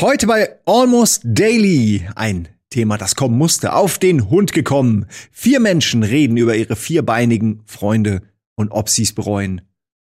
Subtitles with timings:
[0.00, 5.06] Heute bei Almost Daily ein Thema, das kommen musste, auf den Hund gekommen.
[5.32, 8.22] Vier Menschen reden über ihre vierbeinigen Freunde
[8.54, 9.62] und ob sie es bereuen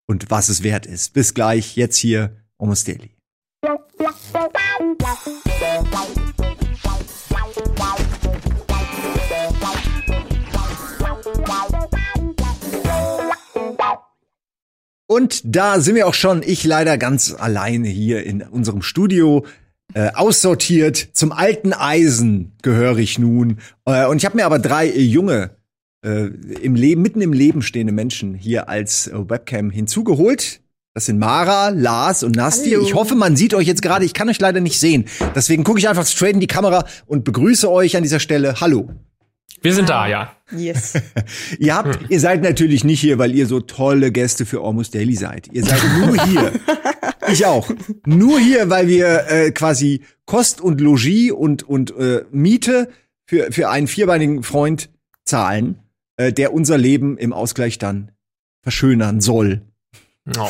[0.07, 1.13] und was es wert ist.
[1.13, 3.11] Bis gleich, jetzt hier Almost Daily.
[15.05, 19.45] Und da sind wir auch schon, ich leider ganz alleine hier in unserem Studio.
[19.95, 23.59] Äh, aussortiert, zum alten Eisen gehöre ich nun.
[23.85, 25.51] Äh, und ich habe mir aber drei äh, junge,
[26.03, 26.25] äh,
[26.61, 30.61] im Leben, mitten im Leben stehende Menschen hier als äh, Webcam hinzugeholt.
[30.95, 32.71] Das sind Mara, Lars und Nasti.
[32.71, 32.83] Hallo.
[32.83, 34.05] Ich hoffe, man sieht euch jetzt gerade.
[34.05, 35.05] Ich kann euch leider nicht sehen.
[35.35, 38.61] Deswegen gucke ich einfach straight in die Kamera und begrüße euch an dieser Stelle.
[38.61, 38.89] Hallo.
[39.61, 40.35] Wir sind da, ja.
[40.55, 40.93] Yes.
[41.59, 45.15] Ihr habt, ihr seid natürlich nicht hier, weil ihr so tolle Gäste für Almost Daily
[45.15, 45.47] seid.
[45.53, 46.51] Ihr seid nur hier.
[47.31, 47.69] Ich auch.
[48.05, 52.89] Nur hier, weil wir äh, quasi Kost und Logis und und äh, Miete
[53.25, 54.89] für für einen vierbeinigen Freund
[55.25, 55.79] zahlen,
[56.17, 58.11] äh, der unser Leben im Ausgleich dann
[58.61, 59.61] verschönern soll.
[60.37, 60.49] Oh.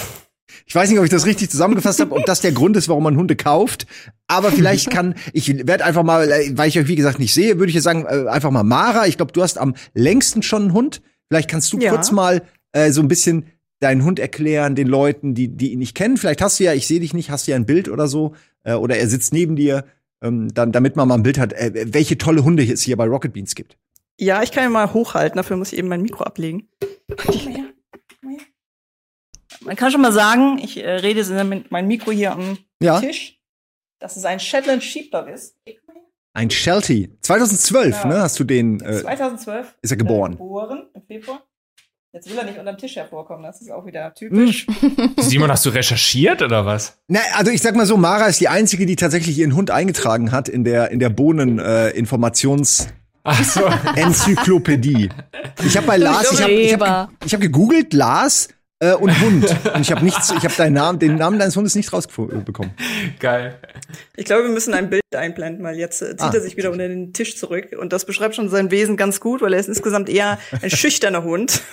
[0.65, 3.03] Ich weiß nicht, ob ich das richtig zusammengefasst habe, ob das der Grund ist, warum
[3.03, 3.87] man Hunde kauft.
[4.27, 7.57] Aber vielleicht kann, ich werde einfach mal, äh, weil ich euch wie gesagt nicht sehe,
[7.57, 9.07] würde ich jetzt sagen, äh, einfach mal Mara.
[9.07, 11.01] Ich glaube, du hast am längsten schon einen Hund.
[11.29, 11.91] Vielleicht kannst du Ja.
[11.91, 13.45] kurz mal äh, so ein bisschen
[13.83, 16.17] deinen Hund erklären, den Leuten, die, die ihn nicht kennen.
[16.17, 18.33] Vielleicht hast du ja, ich sehe dich nicht, hast du ja ein Bild oder so.
[18.63, 19.85] Äh, oder er sitzt neben dir,
[20.21, 23.05] ähm, dann, damit man mal ein Bild hat, äh, welche tolle Hunde es hier bei
[23.05, 23.77] Rocket Beans gibt.
[24.19, 26.69] Ja, ich kann ihn mal hochhalten, dafür muss ich eben mein Mikro ablegen.
[29.65, 32.99] Man kann schon mal sagen, ich äh, rede jetzt mit meinem Mikro hier am Ja.
[32.99, 33.39] Tisch,
[33.99, 35.55] dass es ein Shetland Sheepdog ist.
[36.33, 37.09] Ein Sheltie.
[37.21, 38.05] 2012, Ja.
[38.07, 40.33] ne, hast du den, äh, 2012 ist er geboren.
[40.33, 41.43] Äh, geboren im Februar.
[42.15, 44.67] Jetzt will er nicht unterm Tisch hervorkommen, das ist auch wieder typisch.
[45.17, 46.99] Simon, hast du recherchiert oder was?
[47.07, 50.31] Na, also ich sag mal so, Mara ist die einzige, die tatsächlich ihren Hund eingetragen
[50.31, 52.87] hat in der in der Bohnen äh, Informations
[53.23, 53.61] Ach so.
[53.95, 55.09] Enzyklopädie.
[55.65, 58.49] Ich habe bei Lars, ich habe ich hab, ich hab gegoogelt Lars
[58.83, 61.75] äh, und Hund und ich habe nichts, ich habe deinen Namen, den Namen deines Hundes
[61.75, 62.71] nicht rausbekommen.
[63.19, 63.55] Geil.
[64.15, 66.31] Ich glaube, wir müssen ein Bild einblenden, weil jetzt äh, zieht Ah.
[66.33, 67.75] er sich wieder unter den Tisch zurück.
[67.79, 71.23] Und das beschreibt schon sein Wesen ganz gut, weil er ist insgesamt eher ein schüchterner
[71.23, 71.61] Hund.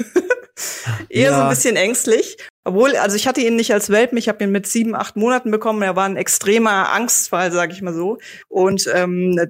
[1.09, 1.45] eher so Ja.
[1.45, 2.37] ein bisschen ängstlich.
[2.63, 5.51] Obwohl, also ich hatte ihn nicht als Welpen, ich habe ihn mit sieben, acht Monaten
[5.51, 5.81] bekommen.
[5.81, 8.19] Er war ein extremer Angstfall, sage ich mal so.
[8.49, 9.41] Und ähm,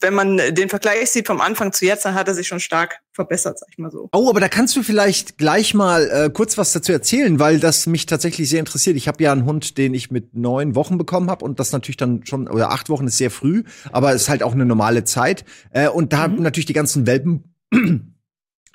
[0.00, 3.00] wenn man den Vergleich sieht vom Anfang zu jetzt, dann hat er sich schon stark
[3.12, 4.08] verbessert, sag ich mal so.
[4.14, 7.86] Oh, aber da kannst du vielleicht gleich mal äh, kurz was dazu erzählen, weil das
[7.86, 8.96] mich tatsächlich sehr interessiert.
[8.96, 11.98] Ich habe ja einen Hund, den ich mit neun Wochen bekommen habe und das natürlich
[11.98, 15.04] dann schon oder acht Wochen ist sehr früh, aber es ist halt auch eine normale
[15.04, 15.44] Zeit.
[15.70, 17.54] Äh, und da haben natürlich die ganzen Welpen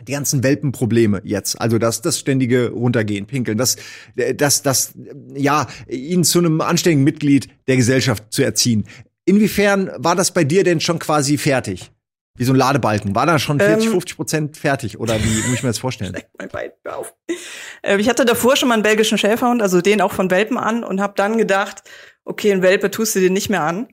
[0.02, 3.78] die ganzen Welpenprobleme jetzt, also das das ständige runtergehen, pinkeln, das
[4.16, 8.86] äh, das das äh, ja ihn zu einem anständigen Mitglied der Gesellschaft zu erziehen.
[9.26, 11.92] Inwiefern war das bei dir denn schon quasi fertig?
[12.36, 13.14] Wie so ein Ladebalken.
[13.14, 13.92] War da schon 40, Ähm.
[13.92, 15.00] 50 Prozent fertig?
[15.00, 16.18] Oder wie muss ich mir das vorstellen?
[16.40, 17.14] mein Bein, auf.
[17.84, 20.84] Äh, ich hatte davor schon mal einen belgischen Schäferhund, also den auch von Welpen an
[20.84, 21.84] und habe dann gedacht,
[22.26, 23.88] okay, ein Welpe tust du dir nicht mehr an,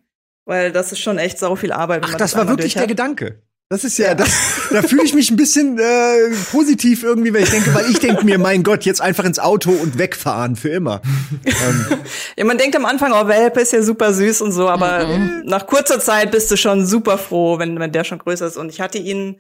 [0.47, 2.03] weil das ist schon echt sau viel Arbeit.
[2.05, 2.87] Ach, man das war wirklich der.
[2.87, 3.43] Gedanke.
[3.73, 7.51] Das ist ja, das, da fühle ich mich ein bisschen äh, positiv irgendwie, weil ich
[7.51, 11.01] denke, weil ich denke mir, mein Gott, jetzt einfach ins Auto und wegfahren für immer.
[11.45, 11.87] ähm,
[12.37, 15.43] Ja, man denkt am Anfang, oh, Welpe ist ja super süß und so, aber Mhm.
[15.45, 18.57] nach kurzer Zeit bist du schon super froh, wenn, wenn der schon größer ist.
[18.57, 19.39] Und ich hatte ihn,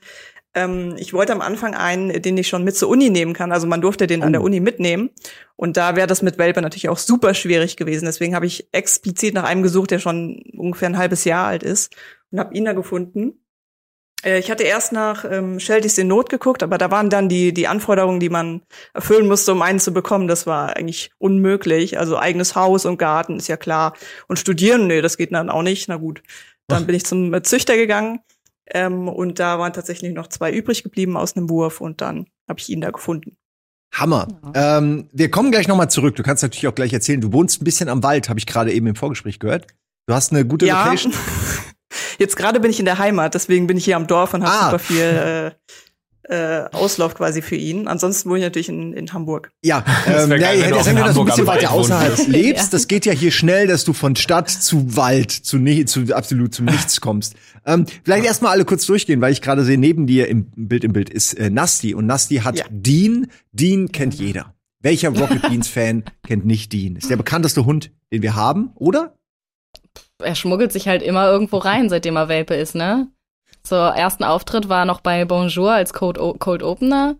[0.54, 3.50] ähm, ich wollte am Anfang einen, den ich schon mit zur Uni nehmen kann.
[3.50, 4.32] Also man durfte den an Oh.
[4.32, 5.10] der Uni mitnehmen.
[5.56, 8.04] Und da wäre das mit Welpe natürlich auch super schwierig gewesen.
[8.04, 11.92] Deswegen habe ich explizit nach einem gesucht, der schon ungefähr ein halbes Jahr alt ist
[12.30, 13.32] und habe ihn da gefunden.
[14.25, 17.53] Äh, Ich hatte erst nach ähm, Shelties in Not geguckt, aber da waren dann die,
[17.53, 18.62] die Anforderungen, die man
[18.94, 20.28] erfüllen musste, um einen zu bekommen.
[20.28, 21.98] Das war eigentlich unmöglich.
[21.98, 23.94] Also eigenes Haus und Garten ist ja klar.
[24.28, 25.88] Und studieren, nee, das geht dann auch nicht.
[25.88, 26.22] Na gut.
[26.69, 28.20] Dann bin ich zum äh, Züchter gegangen.
[28.72, 32.60] Ähm, und da waren tatsächlich noch zwei übrig geblieben aus einem Wurf und dann habe
[32.60, 33.36] ich ihn da gefunden.
[33.92, 34.28] Hammer.
[34.54, 36.14] Ähm, wir kommen gleich nochmal zurück.
[36.14, 37.20] Du kannst natürlich auch gleich erzählen.
[37.20, 39.66] Du wohnst ein bisschen am Wald, habe ich gerade eben im Vorgespräch gehört.
[40.06, 40.84] Du hast eine gute Ja.
[40.84, 41.12] Location.
[42.20, 44.52] Jetzt gerade bin ich in der Heimat, deswegen bin ich hier am Dorf und habe
[44.54, 44.64] Ah.
[44.66, 45.50] super viel äh,
[46.28, 47.88] äh, Auslauf quasi für ihn.
[47.88, 49.50] Ansonsten wohne ich natürlich in, in Hamburg.
[49.64, 52.10] Ja, Das ähm, ja, geil, ich wenn hätte du ja du ein bisschen weiter außerhalb
[52.10, 52.28] würdest.
[52.28, 52.62] lebst.
[52.66, 52.68] Ja.
[52.70, 56.66] Das geht ja hier schnell, dass du von Stadt zu Wald, zu, zu absolut zum
[56.66, 57.34] Nichts kommst.
[57.66, 60.92] Ähm, vielleicht erstmal alle kurz durchgehen, weil ich gerade sehe, neben dir im Bild im
[60.92, 62.64] Bild ist äh, Nasti und Nasti hat Ja.
[62.70, 63.26] Dean.
[63.52, 64.54] Dean kennt jeder.
[64.82, 66.96] Welcher Rocket Beans Fan kennt nicht Dean?
[66.96, 69.14] Ist der bekannteste Hund, den wir haben, oder?
[70.22, 73.08] Er schmuggelt sich halt immer irgendwo rein, seitdem er Welpe ist, ne?
[73.62, 77.16] So, ersten Auftritt war noch bei Bonjour als Cold, o Cold Opener.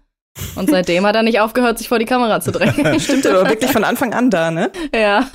[0.55, 2.99] Und seitdem hat er nicht aufgehört, sich vor die Kamera zu drängen.
[3.01, 4.71] Stimmt, aber wirklich von Anfang an da, ne?
[4.95, 5.29] ja.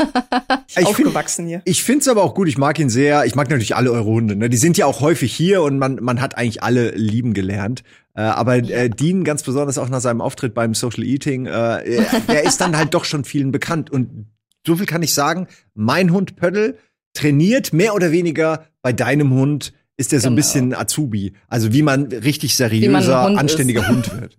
[0.67, 1.61] Ich find- Aufgewachsen hier.
[1.65, 3.25] Ich finde es aber auch gut, ich mag ihn sehr.
[3.25, 4.35] Ich mag natürlich alle eure Hunde.
[4.35, 4.49] Ne?
[4.49, 7.83] Die sind ja auch häufig hier und man, man hat eigentlich alle lieben gelernt.
[8.15, 12.05] Äh, aber äh, Dean ganz besonders auch nach seinem Auftritt beim Social Eating, äh, äh,
[12.29, 13.91] der ist dann halt doch schon vielen bekannt.
[13.91, 14.27] Und
[14.65, 16.79] so viel kann ich sagen, mein Hund Pöddel
[17.15, 20.35] trainiert mehr oder weniger bei deinem Hund ist er so ein Genau.
[20.35, 21.33] bisschen Azubi.
[21.47, 23.39] Also wie man richtig man seriöser, Hund ist.
[23.39, 24.37] anständiger Hund wird.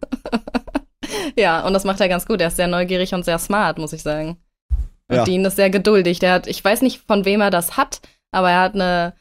[1.36, 2.40] ja, und das macht er ganz gut.
[2.40, 4.36] Er ist sehr neugierig und sehr smart, muss ich sagen.
[5.08, 5.24] Und Ja.
[5.24, 6.18] Dean ist sehr geduldig.
[6.18, 8.00] Der hat, ich weiß nicht, von wem er das hat,
[8.32, 9.14] aber er hat eine,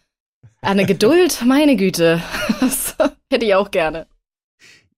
[0.62, 2.22] eine Geduld, meine Güte.
[2.60, 2.96] Das
[3.32, 4.08] hätte ich auch gerne.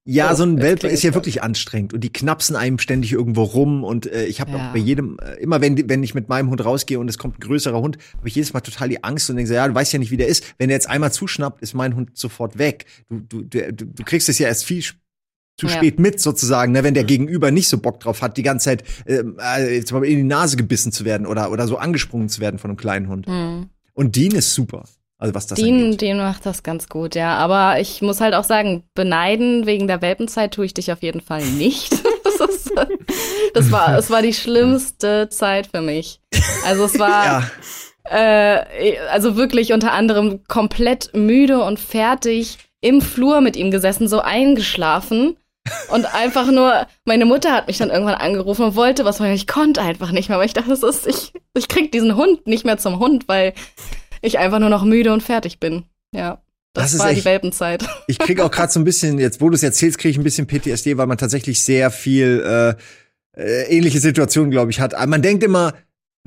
[0.10, 3.44] Ja, Oh, so ein Welpe ist ja wirklich anstrengend und die knapsen einem ständig irgendwo
[3.44, 4.58] rum und äh, ich habe Ja.
[4.58, 7.38] auch bei jedem, äh, immer wenn, wenn ich mit meinem Hund rausgehe und es kommt
[7.38, 9.76] ein größerer Hund, habe ich jedes Mal total die Angst und denke so, ja, du
[9.76, 10.46] weißt ja nicht, wie der ist.
[10.58, 12.86] Wenn der jetzt einmal zuschnappt, ist mein Hund sofort weg.
[13.10, 15.70] Du, du, du, du kriegst es ja erst viel zu Ja.
[15.70, 18.84] spät mit sozusagen, ne, wenn der Gegenüber nicht so Bock drauf hat, die ganze Zeit
[19.08, 22.40] ähm, äh, jetzt mal in die Nase gebissen zu werden oder, oder so angesprungen zu
[22.40, 23.26] werden von einem kleinen Hund.
[23.28, 23.66] Hm.
[23.94, 24.86] Und Dean ist super.
[25.20, 26.02] Also was das Dean, angeht.
[26.02, 27.36] Dean macht das ganz gut, ja.
[27.38, 31.22] Aber ich muss halt auch sagen, beneiden wegen der Welpenzeit tue ich dich auf jeden
[31.22, 31.96] Fall nicht.
[32.38, 32.72] Das, ist,
[33.56, 36.20] das war, es war die schlimmste Zeit für mich.
[36.68, 37.50] Also es war,
[38.12, 44.08] Ja, äh, also wirklich unter anderem komplett müde und fertig im Flur mit ihm gesessen,
[44.08, 45.38] so eingeschlafen.
[45.90, 49.48] Und einfach nur, meine Mutter hat mich dann irgendwann angerufen und wollte was, weil ich
[49.48, 52.66] konnte einfach nicht mehr, weil ich dachte, das ist, ich, ich krieg diesen Hund nicht
[52.66, 53.54] mehr zum Hund, weil
[54.22, 55.84] ich einfach nur noch müde und fertig bin.
[56.12, 56.42] Ja.
[56.74, 57.84] Das, Das war die echt- Welpenzeit.
[58.08, 60.24] Ich kriege auch gerade so ein bisschen, jetzt wo du es erzählst, kriege ich ein
[60.24, 62.44] bisschen PTSD, weil man tatsächlich sehr viel
[63.36, 64.94] äh, äh, ähnliche Situationen, glaube ich, hat.
[64.94, 65.74] Aber man denkt immer,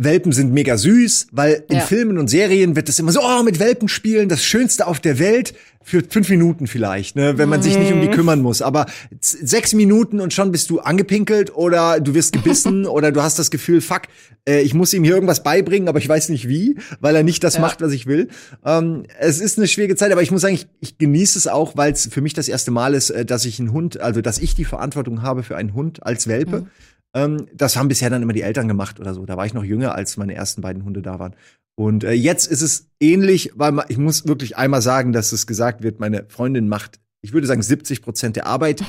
[0.02, 1.82] Welpen sind mega süß, weil in Ja.
[1.85, 5.19] Filmen und Serien wird das immer so, oh, mit Welpen spielen, das Schönste auf der
[5.19, 5.52] Welt
[5.82, 8.61] für fünf Minuten vielleicht, ne, wenn man sich nicht um die kümmern muss.
[8.62, 8.87] Aber
[9.20, 13.50] sechs Minuten und schon bist du angepinkelt oder du wirst gebissen oder du hast das
[13.50, 14.02] Gefühl, fuck,
[14.47, 17.43] äh, ich muss ihm hier irgendwas beibringen, aber ich weiß nicht wie, weil er nicht
[17.44, 17.61] das Ja.
[17.61, 18.29] macht, was ich will.
[18.64, 21.76] Ähm, es ist eine schwierige Zeit, aber ich muss sagen, ich, ich genieße es auch,
[21.76, 24.38] weil es für mich das erste Mal ist, äh, dass ich einen Hund, also dass
[24.38, 26.67] ich die Verantwortung habe für einen Hund als Welpe.
[27.14, 29.26] Ähm, das haben bisher dann immer die Eltern gemacht oder so.
[29.26, 31.34] Da war ich noch jünger, als meine ersten beiden Hunde da waren.
[31.76, 35.46] Und äh, jetzt ist es ähnlich, weil ma- ich muss wirklich einmal sagen, dass es
[35.46, 38.82] gesagt wird, meine Freundin macht, ich würde sagen 70 Prozent der Arbeit.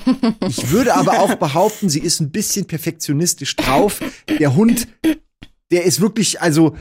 [0.47, 3.99] Ich würde aber auch behaupten, sie ist ein bisschen perfektionistisch drauf.
[4.39, 4.87] Der Hund,
[5.71, 6.75] der ist wirklich, also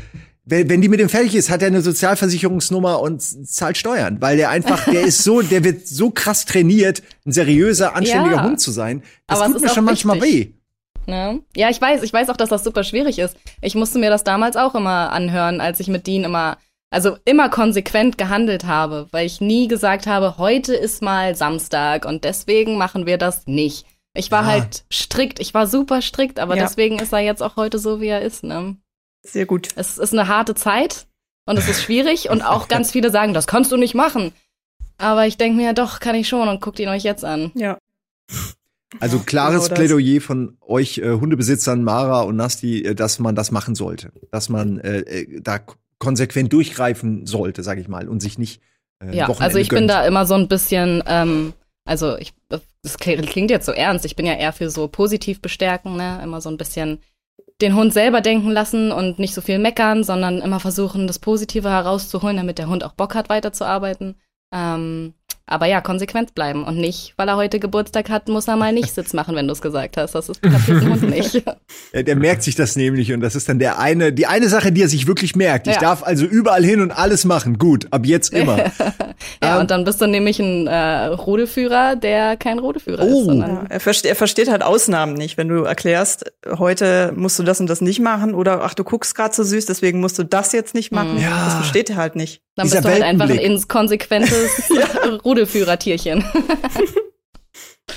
[0.45, 4.37] wenn, wenn die mit dem fertig ist, hat er eine Sozialversicherungsnummer und zahlt Steuern, weil
[4.37, 8.45] der einfach, der ist so, der wird so krass trainiert, ein seriöser, anständiger Ja.
[8.45, 9.03] Hund zu sein.
[9.27, 10.49] Das tut mir schon manchmal wichtig.
[10.49, 10.60] weh.
[11.11, 11.43] Ne?
[11.57, 13.37] Ja, ich weiß, ich weiß auch, dass das super schwierig ist.
[13.61, 16.57] Ich musste mir das damals auch immer anhören, als ich mit Dean immer,
[16.91, 22.25] also immer konsequent gehandelt habe, weil ich nie gesagt habe, heute ist mal Samstag und
[22.25, 23.85] deswegen machen wir das nicht.
[24.15, 24.47] Ich war Ja.
[24.49, 26.63] halt strikt, ich war super strikt, aber Ja.
[26.65, 28.43] deswegen ist er jetzt auch heute so, wie er ist.
[28.43, 28.77] Ne?
[29.23, 29.69] Sehr gut.
[29.77, 31.07] Es ist eine harte Zeit
[31.47, 34.33] und es ist schwierig und auch ganz viele sagen, das kannst du nicht machen.
[34.99, 37.53] Aber ich denke mir, ja, doch, kann ich schon und guckt ihn euch jetzt an.
[37.55, 37.79] Ja.
[38.99, 39.75] Also klares genau.
[39.77, 44.13] Plädoyer von euch äh, Hundebesitzern, Mara und Nasti, äh, dass man das machen sollte.
[44.33, 45.61] Dass man äh, äh, da
[45.99, 48.61] konsequent durchgreifen sollte, sag ich mal, und sich nicht
[49.01, 49.91] äh, Ja, Wochenende also ich bin gönnt.
[49.91, 51.53] da immer so ein bisschen, ähm,
[51.85, 55.41] also ich, das klingt klingt jetzt so ernst, ich bin ja eher für so positiv
[55.41, 56.21] bestärken, ne?
[56.23, 56.99] Immer so ein bisschen
[57.61, 61.69] den Hund selber denken lassen und nicht so viel meckern, sondern immer versuchen, das Positive
[61.69, 64.17] herauszuholen, damit der Hund auch Bock hat, weiterzuarbeiten.
[64.53, 65.15] Ähm,
[65.51, 68.95] aber ja, konsequent bleiben und nicht, weil er heute Geburtstag hat, muss er mal nicht
[68.95, 70.15] Sitz machen, wenn du es gesagt hast.
[70.15, 71.43] Das ist kapiert Hund nicht.
[71.93, 74.71] Ja, der merkt sich das nämlich und das ist dann der eine, die eine Sache,
[74.71, 75.67] die er sich wirklich merkt.
[75.67, 75.81] Ich Ja.
[75.81, 77.59] darf also überall hin und alles machen.
[77.59, 78.59] Gut, ab jetzt immer.
[79.43, 83.21] ja, Ähm, und dann bist du nämlich ein äh, Rudelführer, der kein Rudelführer Oh.
[83.21, 87.39] ist, sondern Ja, er, versteht, er versteht halt Ausnahmen nicht, wenn du erklärst, heute musst
[87.39, 90.19] du das und das nicht machen oder ach, du guckst gerade so süß, deswegen musst
[90.19, 91.15] du das jetzt nicht machen.
[91.17, 91.23] Mhm.
[91.23, 91.45] Ja.
[91.47, 92.43] Das versteht er halt nicht.
[92.57, 93.63] Dann Dieser bist du halt einfach ein Welpenblick.
[93.63, 94.51] inkonsequentes
[95.41, 96.25] Rudelführertierchen.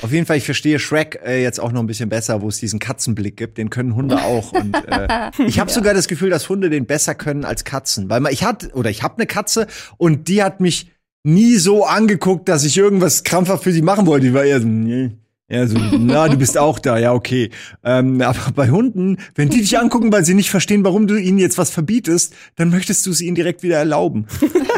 [0.02, 2.58] Auf jeden Fall, ich verstehe Shrek äh, jetzt auch noch ein bisschen besser, wo es
[2.58, 3.58] diesen Katzenblick gibt.
[3.58, 4.52] Den können Hunde auch.
[4.52, 8.20] Und äh, ich habe sogar das Gefühl, dass Hunde den besser können als Katzen, weil
[8.20, 10.92] man, ich hatte oder ich habe eine Katze und die hat mich
[11.24, 14.26] nie so angeguckt, dass ich irgendwas krampfhaft für sie machen wollte.
[14.26, 15.12] Die war eher so, nee.
[15.54, 17.52] Ja, so, na, du bist auch da, ja, okay.
[17.84, 21.38] Ähm, aber bei Hunden, wenn die dich angucken, weil sie nicht verstehen, warum du ihnen
[21.38, 24.26] jetzt was verbietest, dann möchtest du es ihnen direkt wieder erlauben.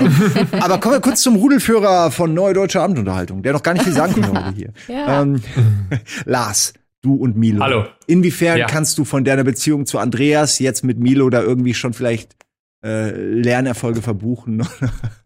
[0.59, 3.93] aber kommen wir kurz zum Rudelführer von Neue Deutsche Abendunterhaltung, der noch gar nicht viel
[3.93, 4.73] sagen konnte heute hier.
[4.89, 5.21] Ja.
[5.21, 5.41] Ähm,
[6.25, 7.63] Lars, du und Milo.
[7.63, 7.85] Hallo.
[8.07, 8.67] Inwiefern Ja.
[8.67, 12.35] kannst du von deiner Beziehung zu Andreas jetzt mit Milo da irgendwie schon vielleicht
[12.83, 14.67] äh, Lernerfolge verbuchen?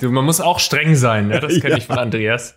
[0.00, 1.38] Man muss auch streng sein, ne?
[1.38, 2.54] das kenne ich von Andreas.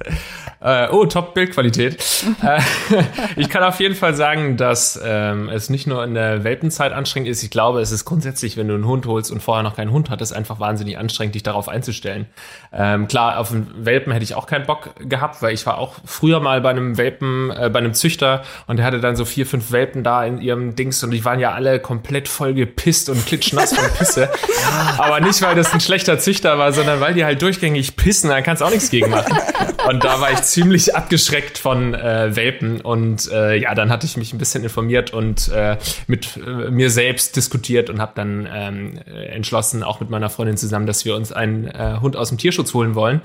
[0.61, 2.03] Äh, oh, top Bildqualität.
[2.43, 2.59] Äh,
[3.35, 7.29] ich kann auf jeden Fall sagen, dass ähm, es nicht nur in der Welpenzeit anstrengend
[7.29, 7.43] ist.
[7.43, 10.09] Ich glaube, es ist grundsätzlich, wenn du einen Hund holst und vorher noch keinen Hund
[10.09, 12.25] hattest, einfach wahnsinnig anstrengend, dich darauf einzustellen.
[12.73, 15.95] Ähm, klar, auf einen Welpen hätte ich auch keinen Bock gehabt, weil ich war auch
[16.05, 19.45] früher mal bei einem Welpen, äh, bei einem Züchter und der hatte dann so vier,
[19.45, 23.23] fünf Welpen da in ihrem Dings und die waren ja alle komplett voll gepisst und
[23.25, 24.29] klitschnass von Pisse.
[24.97, 28.41] Aber nicht, weil das ein schlechter Züchter war, sondern weil die halt durchgängig pissen, da
[28.41, 29.37] kannst du auch nichts gegen machen.
[29.87, 32.81] Und da war ich ziemlich abgeschreckt von äh, Welpen.
[32.81, 36.91] Und äh, ja, dann hatte ich mich ein bisschen informiert und äh, mit äh, mir
[36.91, 41.31] selbst diskutiert und habe dann ähm, entschlossen, auch mit meiner Freundin zusammen, dass wir uns
[41.31, 43.21] einen äh, Hund aus dem Tierschutz holen wollen.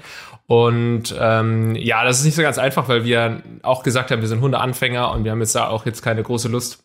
[0.47, 4.29] Und ähm, ja, das ist nicht so ganz einfach, weil wir auch gesagt haben, wir
[4.29, 6.85] sind Hundeanfänger und wir haben jetzt da auch jetzt keine große Lust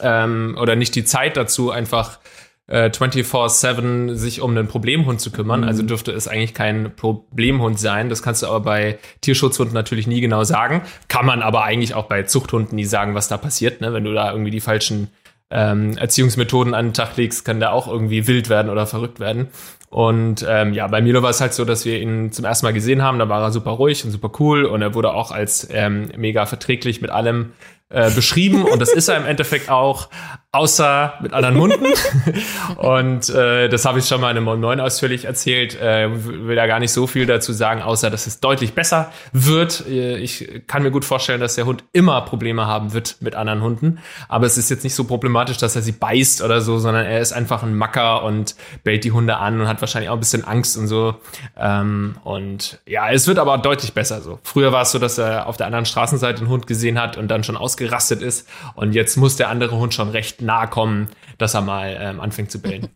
[0.00, 2.18] ähm, oder nicht die Zeit dazu, einfach
[2.66, 5.60] äh, 24-7 sich um einen Problemhund zu kümmern.
[5.60, 5.68] Mhm.
[5.68, 8.08] Also dürfte es eigentlich kein Problemhund sein.
[8.08, 10.82] Das kannst du aber bei Tierschutzhunden natürlich nie genau sagen.
[11.08, 13.80] Kann man aber eigentlich auch bei Zuchthunden nie sagen, was da passiert.
[13.80, 13.92] Ne?
[13.92, 15.08] Wenn du da irgendwie die falschen
[15.50, 19.48] ähm, Erziehungsmethoden an den Tag legst, kann der auch irgendwie wild werden oder verrückt werden.
[19.90, 22.72] Und ähm, ja, bei Milo war es halt so, dass wir ihn zum ersten Mal
[22.72, 23.20] gesehen haben.
[23.20, 26.46] Da war er super ruhig und super cool und er wurde auch als ähm, mega
[26.46, 27.52] verträglich mit allem
[27.94, 30.08] äh, beschrieben und das ist er im Endeffekt auch,
[30.52, 31.86] außer mit anderen Hunden.
[32.76, 35.80] und äh, das habe ich schon mal in einem 9 ausführlich erzählt.
[35.80, 39.84] Äh, will da gar nicht so viel dazu sagen, außer dass es deutlich besser wird.
[39.88, 43.62] Äh, Ich kann mir gut vorstellen, dass der Hund immer Probleme haben wird mit anderen
[43.62, 43.98] Hunden.
[44.28, 47.20] Aber es ist jetzt nicht so problematisch, dass er sie beißt oder so, sondern er
[47.20, 50.44] ist einfach ein Macker und bellt die Hunde an und hat wahrscheinlich auch ein bisschen
[50.44, 51.16] Angst und so.
[51.58, 54.38] Ähm, und ja, es wird aber deutlich besser so.
[54.44, 57.26] Früher war es so, dass er auf der anderen Straßenseite einen Hund gesehen hat und
[57.26, 57.83] dann schon ausgerastet
[58.22, 58.48] ist.
[58.74, 62.50] Und jetzt muss der andere Hund schon recht nahe kommen, dass er mal ähm, anfängt
[62.50, 62.88] zu bellen.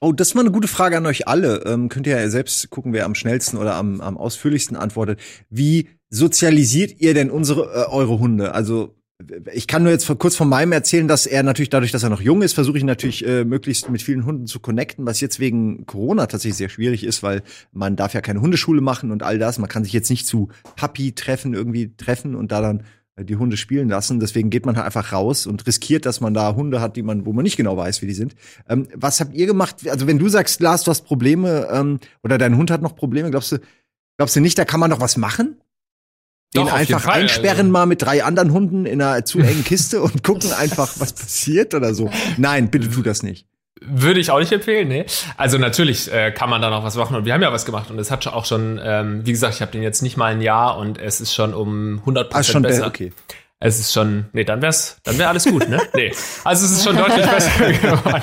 [0.00, 1.64] Oh, das ist mal eine gute Frage an euch alle.
[1.64, 5.20] Ähm, könnt ihr ja selbst gucken, wer am schnellsten oder am, am ausführlichsten antwortet.
[5.48, 8.54] Wie sozialisiert ihr denn unsere äh, eure Hunde?
[8.54, 8.94] Also
[9.52, 12.20] ich kann nur jetzt kurz von meinem erzählen, dass er natürlich dadurch, dass er noch
[12.20, 15.86] jung ist, versuche ich natürlich äh, möglichst mit vielen Hunden zu connecten, was jetzt wegen
[15.86, 19.58] Corona tatsächlich sehr schwierig ist, weil man darf ja keine Hundeschule machen und all das.
[19.58, 22.82] Man kann sich jetzt nicht zu Papi treffen irgendwie treffen und da dann
[23.18, 24.20] die Hunde spielen lassen.
[24.20, 27.26] Deswegen geht man halt einfach raus und riskiert, dass man da Hunde hat, die man,
[27.26, 28.34] wo man nicht genau weiß, wie die sind.
[28.68, 29.86] Ähm, was habt ihr gemacht?
[29.88, 33.30] Also wenn du sagst, Lars, du hast Probleme ähm, oder dein Hund hat noch Probleme,
[33.30, 33.58] glaubst du,
[34.16, 35.56] glaubst du nicht, da kann man noch was machen?
[36.54, 39.64] Den Doch, einfach Fall, einsperren also- mal mit drei anderen Hunden in einer zu engen
[39.64, 42.10] Kiste und gucken einfach, was passiert oder so.
[42.36, 43.46] Nein, bitte tu das nicht.
[43.86, 45.04] Würde ich auch nicht empfehlen, nee.
[45.36, 47.90] Also natürlich äh, kann man da noch was machen und wir haben ja was gemacht
[47.90, 50.26] und es hat schon auch schon, ähm, wie gesagt, ich habe den jetzt nicht mal
[50.32, 52.74] ein Jahr und es ist schon um 100 Ah, schon besser.
[52.76, 52.86] besser.
[52.88, 53.12] Okay.
[53.64, 55.80] Es ist schon, nee, dann wär's, dann wäre alles gut, ne?
[55.94, 56.12] Nee.
[56.42, 58.22] Also es ist schon deutlich besser geworden.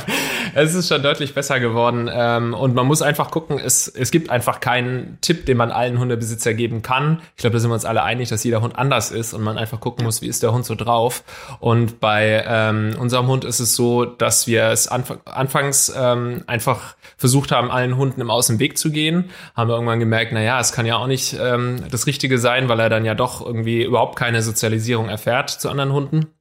[0.54, 2.10] Es ist schon deutlich besser geworden.
[2.12, 5.98] Ähm, und man muss einfach gucken, es, es gibt einfach keinen Tipp, den man allen
[5.98, 7.22] Hundebesitzer geben kann.
[7.38, 9.58] Ich glaube, da sind wir uns alle einig, dass jeder Hund anders ist und man
[9.58, 11.24] einfach gucken muss, wie ist der Hund so drauf.
[11.62, 16.96] Und bei ähm, unserem Hund ist es so, dass wir es anf anfangs ähm, einfach
[17.16, 19.30] versucht haben, allen Hunden im Außenweg zu gehen.
[19.56, 22.68] Haben wir irgendwann gemerkt, na ja, es kann ja auch nicht ähm, das Richtige sein,
[22.68, 25.29] weil er dann ja doch irgendwie überhaupt keine Sozialisierung erfährt
[25.60, 26.34] zu anderen Hunden.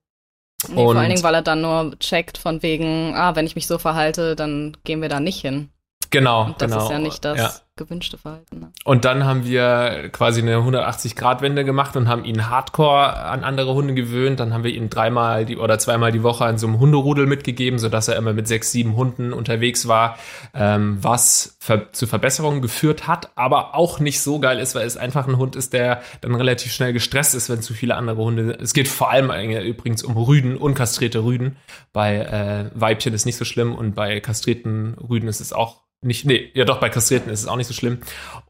[0.68, 3.54] Nee, vor Und- allen Dingen, weil er dann nur checkt von wegen, ah, wenn ich
[3.54, 5.68] mich so verhalte, dann gehen wir da nicht hin.
[6.11, 6.85] Genau, Und das genau.
[6.85, 7.52] ist ja nicht das Ja.
[7.78, 8.58] Gewünschte Verhalten.
[8.61, 8.73] Ne?
[8.85, 13.94] Und dann haben wir quasi eine 180-Grad-Wende gemacht und haben ihn hardcore an andere Hunde
[13.94, 14.40] gewöhnt.
[14.40, 17.78] Dann haben wir ihn dreimal die, oder zweimal die Woche an so einem Hunderudel mitgegeben,
[17.78, 20.18] sodass er immer mit sechs, sieben Hunden unterwegs war,
[20.54, 24.97] ähm, was ver zu Verbesserungen geführt hat, aber auch nicht so geil ist, weil es
[24.97, 28.58] einfach ein Hund ist, der dann relativ schnell gestresst ist, wenn zu viele andere Hunde.
[28.61, 31.56] Es geht vor allem übrigens um Rüden, unkastrierte Rüden.
[31.92, 36.25] Bei äh, Weibchen ist nicht so schlimm und bei kastrierten Rüden ist es auch nicht,
[36.25, 37.99] nee, ja doch, bei Kastrierten ist es auch nicht so schlimm.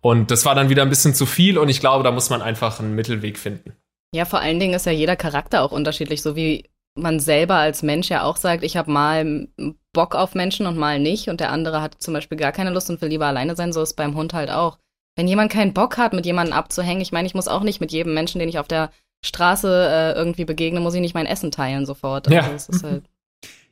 [0.01, 2.43] Und das war dann wieder ein bisschen zu viel und ich glaube, da muss man
[2.43, 3.73] einfach einen Mittelweg finden.
[4.15, 6.65] Ja, vor allen Dingen ist ja jeder Charakter auch unterschiedlich, so wie
[6.95, 9.49] man selber als Mensch ja auch sagt, ich habe mal
[9.93, 12.91] Bock auf Menschen und mal nicht und der andere hat zum Beispiel gar keine Lust
[12.91, 14.79] und will lieber alleine sein, so ist beim Hund halt auch.
[15.17, 17.93] Wenn jemand keinen Bock hat, mit jemandem abzuhängen, ich meine, ich muss auch nicht mit
[17.93, 18.91] jedem Menschen, den ich auf der
[19.25, 22.31] Straße äh, irgendwie begegne, muss ich nicht mein Essen teilen sofort.
[22.31, 22.43] Ja.
[22.43, 23.05] Also ist halt,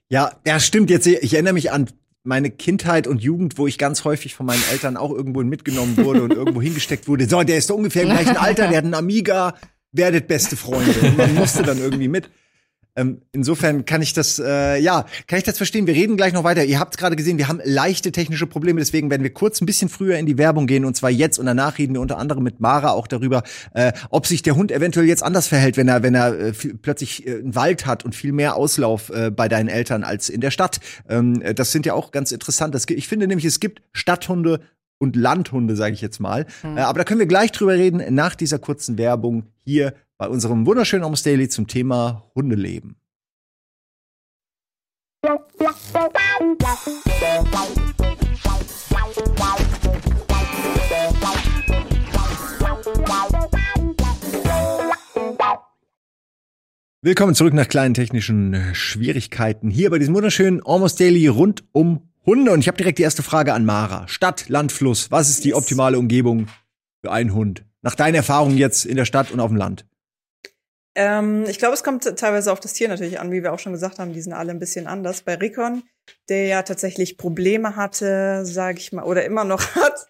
[0.09, 0.91] Ja, ja, stimmt.
[0.91, 1.91] Jetzt, ich erinnere mich an
[2.27, 6.23] meine Kindheit und Jugend, wo ich ganz häufig von meinen Eltern auch irgendwo mitgenommen wurde
[6.23, 7.29] und irgendwo hingesteckt wurde.
[7.29, 9.55] So, der ist ungefähr im gleichen Alter, der hat einen Amiga,
[9.93, 10.93] werdet beste Freunde.
[11.01, 12.31] Und man musste dann irgendwie mit.
[12.97, 15.87] Ähm, insofern kann ich das, äh, ja, kann ich das verstehen.
[15.87, 16.65] Wir reden gleich noch weiter.
[16.65, 19.89] Ihr habt gerade gesehen, wir haben leichte technische Probleme, deswegen werden wir kurz ein bisschen
[19.89, 22.61] früher in die Werbung gehen und zwar jetzt und danach reden wir unter anderem mit
[22.61, 23.43] Mara auch darüber,
[23.75, 27.27] äh, ob sich der Hund eventuell jetzt anders verhält, wenn er, wenn er äh, plötzlich
[27.27, 30.51] äh, einen Wald hat und viel mehr Auslauf äh, bei deinen Eltern als in der
[30.51, 30.81] Stadt.
[31.09, 32.75] Ähm, äh, das sind ja auch ganz interessant.
[32.75, 34.61] Das, ich finde nämlich, es gibt Stadthunde
[34.99, 36.47] und Landhunde, sage ich jetzt mal.
[36.63, 36.79] Mhm.
[36.79, 41.05] Aber da können wir gleich drüber reden nach dieser kurzen Werbung hier bei unserem wunderschönen
[41.05, 42.97] Almost Daily zum Thema Hundeleben.
[57.03, 62.53] Willkommen zurück nach kleinen technischen Schwierigkeiten hier bei diesem wunderschönen Almost Daily rund um Hunde.
[62.53, 64.09] Und ich habe direkt die erste Frage an Mara.
[64.09, 65.11] Stadt, Land, Fluss.
[65.11, 66.49] Was ist die optimale Umgebung
[67.03, 67.65] für einen Hund?
[67.83, 69.87] Nach deinen Erfahrungen jetzt in der Stadt und auf dem Land.
[70.99, 73.75] Ähm, ich glaube, es kommt teilweise auf das Tier natürlich an, wie wir auch schon
[73.75, 75.21] gesagt haben, die sind alle ein bisschen anders.
[75.21, 75.83] Bei Rikon,
[76.31, 80.07] der ja tatsächlich Probleme hatte, sage ich mal, oder immer noch hat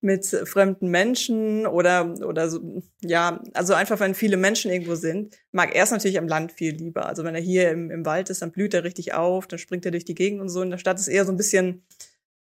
[0.00, 5.74] mit fremden Menschen oder oder so, ja, also einfach wenn viele Menschen irgendwo sind, mag
[5.74, 7.04] er es natürlich am Land viel lieber.
[7.04, 9.84] Also wenn er hier im, im Wald ist, dann blüht er richtig auf, dann springt
[9.84, 10.62] er durch die Gegend und so.
[10.62, 11.84] In der Stadt ist eher so ein bisschen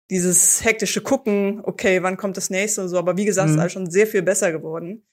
[0.10, 2.98] dieses hektische Gucken, okay, wann kommt das nächste und so.
[2.98, 3.56] Aber wie gesagt, mhm.
[3.56, 5.04] ist alles schon sehr viel besser geworden.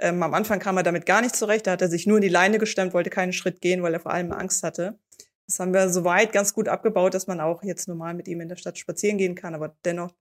[0.00, 1.66] Ähm, am Anfang kam er damit gar nicht zurecht.
[1.66, 4.00] Da hat er sich nur in die Leine gestemmt, wollte keinen Schritt gehen, weil er
[4.00, 4.98] vor allem Angst hatte.
[5.46, 8.48] Das haben wir soweit ganz gut abgebaut, dass man auch jetzt normal mit ihm in
[8.48, 9.54] der Stadt spazieren gehen kann.
[9.54, 10.14] Aber dennoch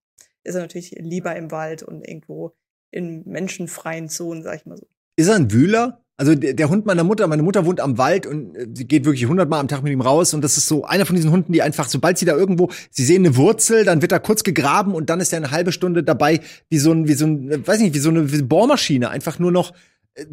[0.43, 2.55] ist er natürlich lieber im Wald und irgendwo
[2.91, 4.87] in menschenfreien Zonen, sag ich mal so.
[5.15, 6.03] Ist er ein Wühler?
[6.19, 9.05] Also der, der, Hund meiner Mutter, meine Mutter wohnt am Wald und äh, sie geht
[9.05, 11.53] wirklich hundertmal am Tag mit ihm raus und das ist so einer von diesen Hunden,
[11.53, 14.95] die einfach, sobald sie da irgendwo, sie sehen eine Wurzel, dann wird da kurz gegraben
[14.95, 17.79] und dann ist er eine halbe Stunde dabei, wie so ein, wie so ein, weiß
[17.79, 19.71] nicht, wie so eine Bohrmaschine, einfach nur noch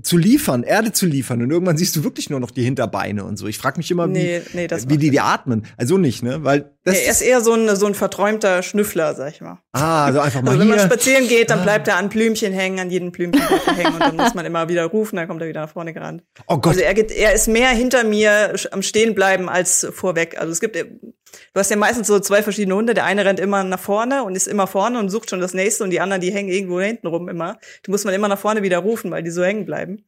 [0.03, 3.37] zu liefern, Erde zu liefern und irgendwann siehst du wirklich nur noch die Hinterbeine und
[3.37, 3.47] so.
[3.47, 5.67] Ich frage mich immer, wie, nee, nee, wie die die atmen.
[5.77, 6.43] Also nicht, ne?
[6.43, 9.59] Weil das er ist eher so ein, so ein verträumter Schnüffler, sag ich mal.
[9.73, 12.79] Ah, also einfach mal also wenn man spazieren geht, dann bleibt er an Blümchen hängen,
[12.79, 13.43] an jedem Blümchen
[13.75, 16.23] hängen und dann muss man immer wieder rufen, dann kommt er wieder nach vorne gerannt.
[16.47, 16.75] Oh Gott.
[16.75, 20.39] Also er geht, er ist mehr hinter mir am Stehen bleiben als vorweg.
[20.39, 22.95] Also es gibt Du hast ja meistens so zwei verschiedene Hunde.
[22.95, 25.85] Der eine rennt immer nach vorne und ist immer vorne und sucht schon das nächste
[25.85, 27.59] und die anderen, die hängen irgendwo hinten rum immer.
[27.85, 30.05] Die muss man immer nach vorne wieder rufen, weil die so hängen bleiben.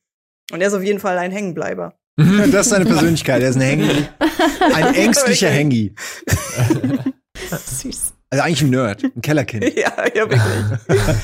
[0.52, 1.98] Und er ist auf jeden Fall ein Hängenbleiber.
[2.18, 3.42] Das ist seine Persönlichkeit.
[3.42, 3.90] Er ist ein Hängi.
[4.74, 5.94] Ein ängstlicher Hängi.
[7.50, 8.14] Süß.
[8.30, 9.64] Also eigentlich ein Nerd, ein Kellerkind.
[9.76, 10.40] ja, ja, wirklich.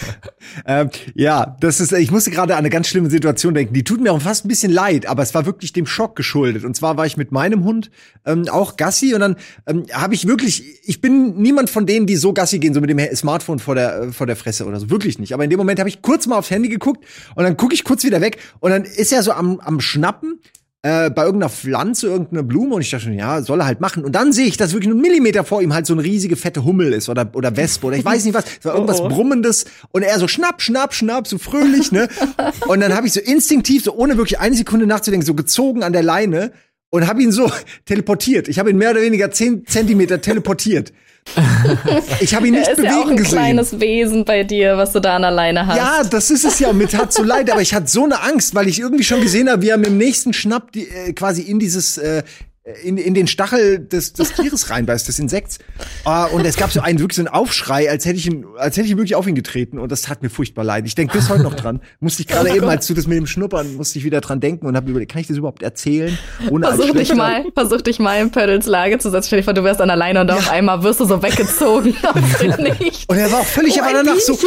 [0.66, 3.74] ähm, ja, das ist, ich musste gerade an eine ganz schlimme Situation denken.
[3.74, 6.64] Die tut mir auch fast ein bisschen leid, aber es war wirklich dem Schock geschuldet.
[6.64, 7.90] Und zwar war ich mit meinem Hund
[8.24, 12.16] ähm, auch Gassi und dann ähm, habe ich wirklich, ich bin niemand von denen, die
[12.16, 14.88] so Gassi gehen, so mit dem Smartphone vor der, vor der Fresse oder so.
[14.88, 15.34] Wirklich nicht.
[15.34, 17.04] Aber in dem Moment habe ich kurz mal aufs Handy geguckt
[17.34, 20.40] und dann gucke ich kurz wieder weg und dann ist er so am, am Schnappen
[20.84, 24.04] äh, bei irgendeiner Pflanze, irgendeine Blume und ich dachte schon, ja, soll er halt machen.
[24.04, 26.62] Und dann sehe ich, dass wirklich ein Millimeter vor ihm halt so eine riesige fette
[26.62, 29.08] Hummel ist oder, oder Wespe oder ich weiß nicht was, es war irgendwas oh oh.
[29.08, 32.08] Brummendes und er so schnapp, schnapp, schnapp, so fröhlich, ne?
[32.68, 35.94] und dann habe ich so instinktiv, so ohne wirklich eine Sekunde nachzudenken, so gezogen an
[35.94, 36.52] der Leine
[36.90, 37.50] und habe ihn so
[37.86, 38.48] teleportiert.
[38.48, 40.92] Ich habe ihn mehr oder weniger zehn Zentimeter teleportiert.
[42.20, 43.32] Ich habe ihn nicht er ist bewegen ja auch ein gesehen.
[43.32, 45.76] kleines Wesen bei dir, was du da an alleine hast.
[45.76, 46.68] Ja, das ist es ja.
[46.68, 49.20] Und mir tat so leid, aber ich hatte so eine Angst, weil ich irgendwie schon
[49.20, 52.22] gesehen habe, wie er mit dem nächsten Schnapp die, äh, quasi in dieses äh,
[52.82, 55.58] in, in den Stachel des, des Tieres reinbeißt, des Insekts.
[56.06, 58.78] Uh, und es gab so einen wirklich so einen Aufschrei, als hätte ich ihn, als
[58.78, 59.78] hätte ich wirklich auf ihn getreten.
[59.78, 60.86] Und das tat mir furchtbar leid.
[60.86, 61.82] Ich denke bis heute noch dran.
[62.00, 64.40] Musste ich gerade oh eben, als du das mit dem Schnuppern, musste ich wieder dran
[64.40, 66.16] denken und habe überlegt, kann ich das überhaupt erzählen?
[66.50, 69.26] Ohne versuch dich mal, versuch dich mal in Pöttels Lage zu setzen.
[69.26, 70.36] Stell dir vor, du wärst an alleine und ja.
[70.36, 71.94] auf einmal wirst du so weggezogen.
[72.80, 73.10] nicht.
[73.10, 74.38] Und er war auch völlig, oh, aber danach so,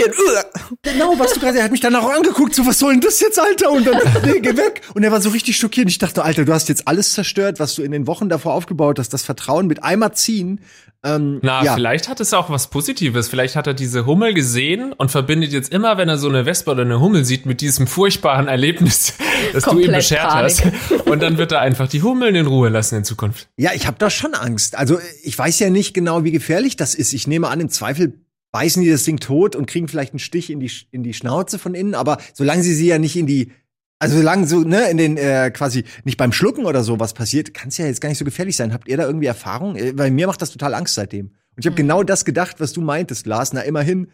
[0.82, 3.20] genau, was du gerade, er hat mich danach auch angeguckt, so, was soll denn das
[3.20, 3.70] jetzt, Alter?
[3.70, 4.82] Und dann, nee, geh weg.
[4.96, 5.88] Und er war so richtig schockiert.
[5.90, 8.98] Ich dachte, Alter, du hast jetzt alles zerstört, was du in den Wochen davor aufgebaut,
[8.98, 10.62] dass das Vertrauen mit einmal ziehen.
[11.04, 11.76] Ähm, Na, ja.
[11.76, 13.28] vielleicht hat es auch was Positives.
[13.28, 16.72] Vielleicht hat er diese Hummel gesehen und verbindet jetzt immer, wenn er so eine Wespe
[16.72, 19.14] oder eine Hummel sieht, mit diesem furchtbaren Erlebnis,
[19.54, 20.66] das du ihm beschert Panik.
[20.66, 21.08] hast.
[21.08, 23.48] Und dann wird er einfach die Hummeln in Ruhe lassen in Zukunft.
[23.58, 24.76] Ja, ich habe da schon Angst.
[24.76, 27.14] Also ich weiß ja nicht genau, wie gefährlich das ist.
[27.14, 28.14] Ich nehme an, im Zweifel
[28.52, 31.60] beißen die das Ding tot und kriegen vielleicht einen Stich in die, in die Schnauze
[31.60, 33.52] von innen, aber solange sie sie ja nicht in die
[34.00, 37.54] also solange so, ne, in den äh, quasi nicht beim Schlucken oder so was passiert,
[37.54, 38.74] kann es ja jetzt gar nicht so gefährlich sein.
[38.74, 39.76] Habt ihr da irgendwie Erfahrung?
[39.76, 41.28] Äh, weil mir macht das total Angst seitdem.
[41.28, 41.88] Und ich habe mhm.
[41.88, 43.54] genau das gedacht, was du meintest, Lars.
[43.54, 44.12] Na, immerhin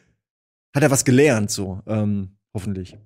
[0.74, 2.98] hat er was gelernt, so, ähm, hoffentlich.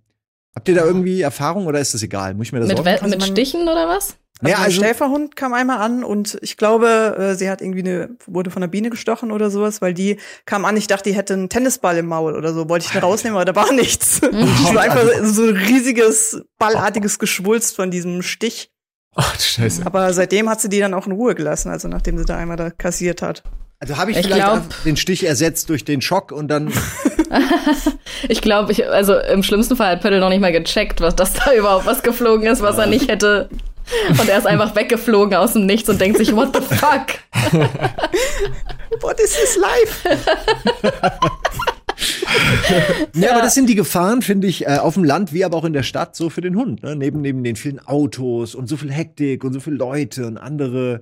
[0.56, 2.34] Habt ihr da irgendwie Erfahrung oder ist das egal?
[2.34, 4.18] Muss ich mir das Mit, mit Stichen oder was?
[4.42, 8.10] Also ja, also Schäferhund kam einmal an und ich glaube, äh, sie hat irgendwie eine,
[8.28, 11.34] wurde von einer Biene gestochen oder sowas, weil die kam an, ich dachte, die hätte
[11.34, 12.70] einen Tennisball im Maul oder so.
[12.70, 14.22] Wollte ich da rausnehmen, aber da war nichts.
[14.28, 14.44] Mhm.
[14.44, 18.72] Es war einfach so ein riesiges, ballartiges Geschwulst von diesem Stich.
[19.16, 19.86] Ach, du Scheiße.
[19.86, 22.58] Aber seitdem hat sie die dann auch in Ruhe gelassen, also nachdem sie da einmal
[22.58, 23.44] da kassiert hat.
[23.80, 26.74] Also habe ich, ich, vielleicht glaub, den Stich ersetzt durch den Schock und dann.
[28.28, 31.34] ich glaube, ich, also im schlimmsten Fall hat Pöttl noch nicht mal gecheckt, was das
[31.34, 33.50] da überhaupt was geflogen ist, was er nicht hätte
[34.10, 37.08] und er ist einfach weggeflogen aus dem Nichts und denkt sich, what the fuck?
[39.02, 40.10] what is this life?
[43.14, 45.66] ja, aber das sind die Gefahren, finde ich, äh, auf dem Land wie aber auch
[45.66, 46.84] in der Stadt so für den Hund.
[46.84, 46.96] Ne?
[46.96, 51.02] Neben, neben den vielen Autos und so viel Hektik und so viele Leute und andere,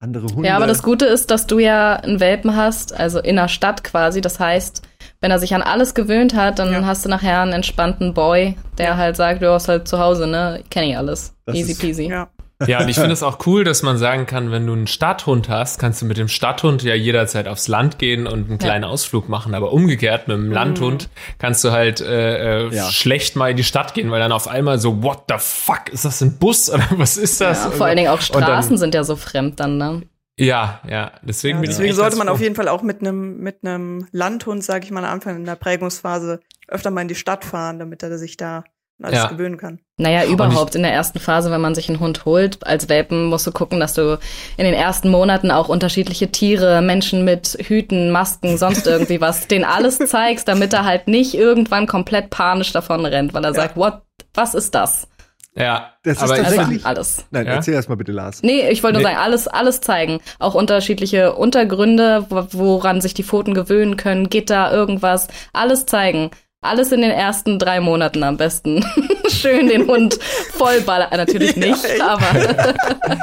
[0.00, 0.48] andere Hunde.
[0.48, 3.84] Ja, aber das Gute ist, dass du ja einen Welpen hast, also in der Stadt
[3.84, 4.20] quasi.
[4.20, 4.82] Das heißt,
[5.22, 6.84] wenn er sich an alles gewöhnt hat, dann Ja.
[6.84, 10.62] hast du nachher einen entspannten Boy, der halt sagt, du hast halt zu Hause, ne?
[10.68, 11.34] Kenn ich alles.
[11.46, 12.08] Das Easy ist- peasy.
[12.10, 12.28] Ja.
[12.68, 15.48] Ja, und ich finde es auch cool, dass man sagen kann, wenn du einen Stadthund
[15.48, 19.28] hast, kannst du mit dem Stadthund ja jederzeit aufs Land gehen und einen kleinen Ausflug
[19.28, 19.54] machen.
[19.56, 21.08] Aber umgekehrt, mit dem Landhund
[21.40, 22.88] kannst du halt äh, äh, Ja.
[22.88, 26.04] schlecht mal in die Stadt gehen, weil dann auf einmal so, what the fuck, ist
[26.04, 27.64] das ein Bus oder was ist das?
[27.64, 30.02] Ja, vor allen Dingen auch Und dann- Straßen sind ja so fremd dann, ne?
[30.38, 32.34] Ja, ja, deswegen Ja, bin ich deswegen sollte man froh.
[32.34, 35.44] auf jeden Fall auch mit einem mit einem Landhund, sage ich mal, am Anfang in
[35.44, 38.58] der Prägungsphase öfter mal in die Stadt fahren, damit er sich da
[38.98, 39.28] an alles Ja.
[39.28, 39.80] gewöhnen kann.
[39.98, 43.46] Naja, überhaupt in der ersten Phase, wenn man sich einen Hund holt, als Welpen musst
[43.46, 44.18] du gucken, dass du
[44.56, 49.64] in den ersten Monaten auch unterschiedliche Tiere, Menschen mit Hüten, Masken, sonst irgendwie was, denen
[49.64, 54.00] alles zeigst, damit er halt nicht irgendwann komplett panisch davon rennt, weil er sagt, what,
[54.34, 55.08] was ist das?
[55.54, 56.86] Ja, Das ist aber ich Also Tatsächlich?
[56.86, 57.24] alles.
[57.30, 57.52] Nein, Ja?
[57.52, 58.42] erzähl erst mal bitte, Lars.
[58.42, 59.14] Nee, ich wollte nur Nee.
[59.14, 60.20] sagen, alles, alles zeigen.
[60.38, 65.28] Auch unterschiedliche Untergründe, wo- woran sich die Pfoten gewöhnen können, Gitter, irgendwas.
[65.52, 66.30] Alles zeigen.
[66.62, 68.84] Alles in den ersten drei Monaten am besten.
[69.28, 70.18] Schön den Hund
[70.54, 71.10] vollballern.
[71.12, 72.00] Äh, Natürlich nicht, echt?
[72.00, 72.24] aber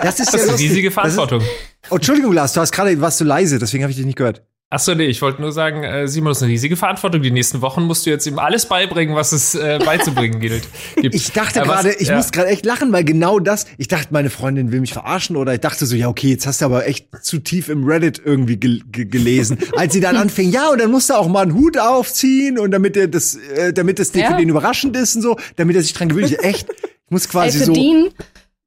[0.04, 1.42] Das ist das ja ist eine riesige Das ist- Verantwortung.
[1.90, 4.44] Oh, Entschuldigung, Lars, du hast gerade warst du leise, deswegen habe ich dich nicht gehört.
[4.72, 7.24] Achso, nee, ich wollte nur sagen, äh, Simon, das ist eine riesige Verantwortung.
[7.24, 10.68] Die nächsten Wochen musst du jetzt ihm alles beibringen, was es äh, beizubringen gilt.
[10.96, 11.16] gibt.
[11.16, 12.16] Ich dachte Äh, gerade, ich ja.
[12.18, 15.56] muss gerade echt lachen, weil genau das, ich dachte, meine Freundin will mich verarschen oder
[15.56, 18.58] ich dachte so, ja, okay, jetzt hast du aber echt zu tief im Reddit irgendwie
[18.58, 19.58] gel ge gelesen.
[19.76, 22.70] Als sie dann anfing, ja, und dann musst du auch mal einen Hut aufziehen und
[22.70, 24.30] damit er das, äh, damit das Ja.
[24.30, 26.30] für den überraschend ist und so, damit er sich dran gewöhnt.
[26.30, 27.74] Ich, echt, ich muss ey, quasi für so.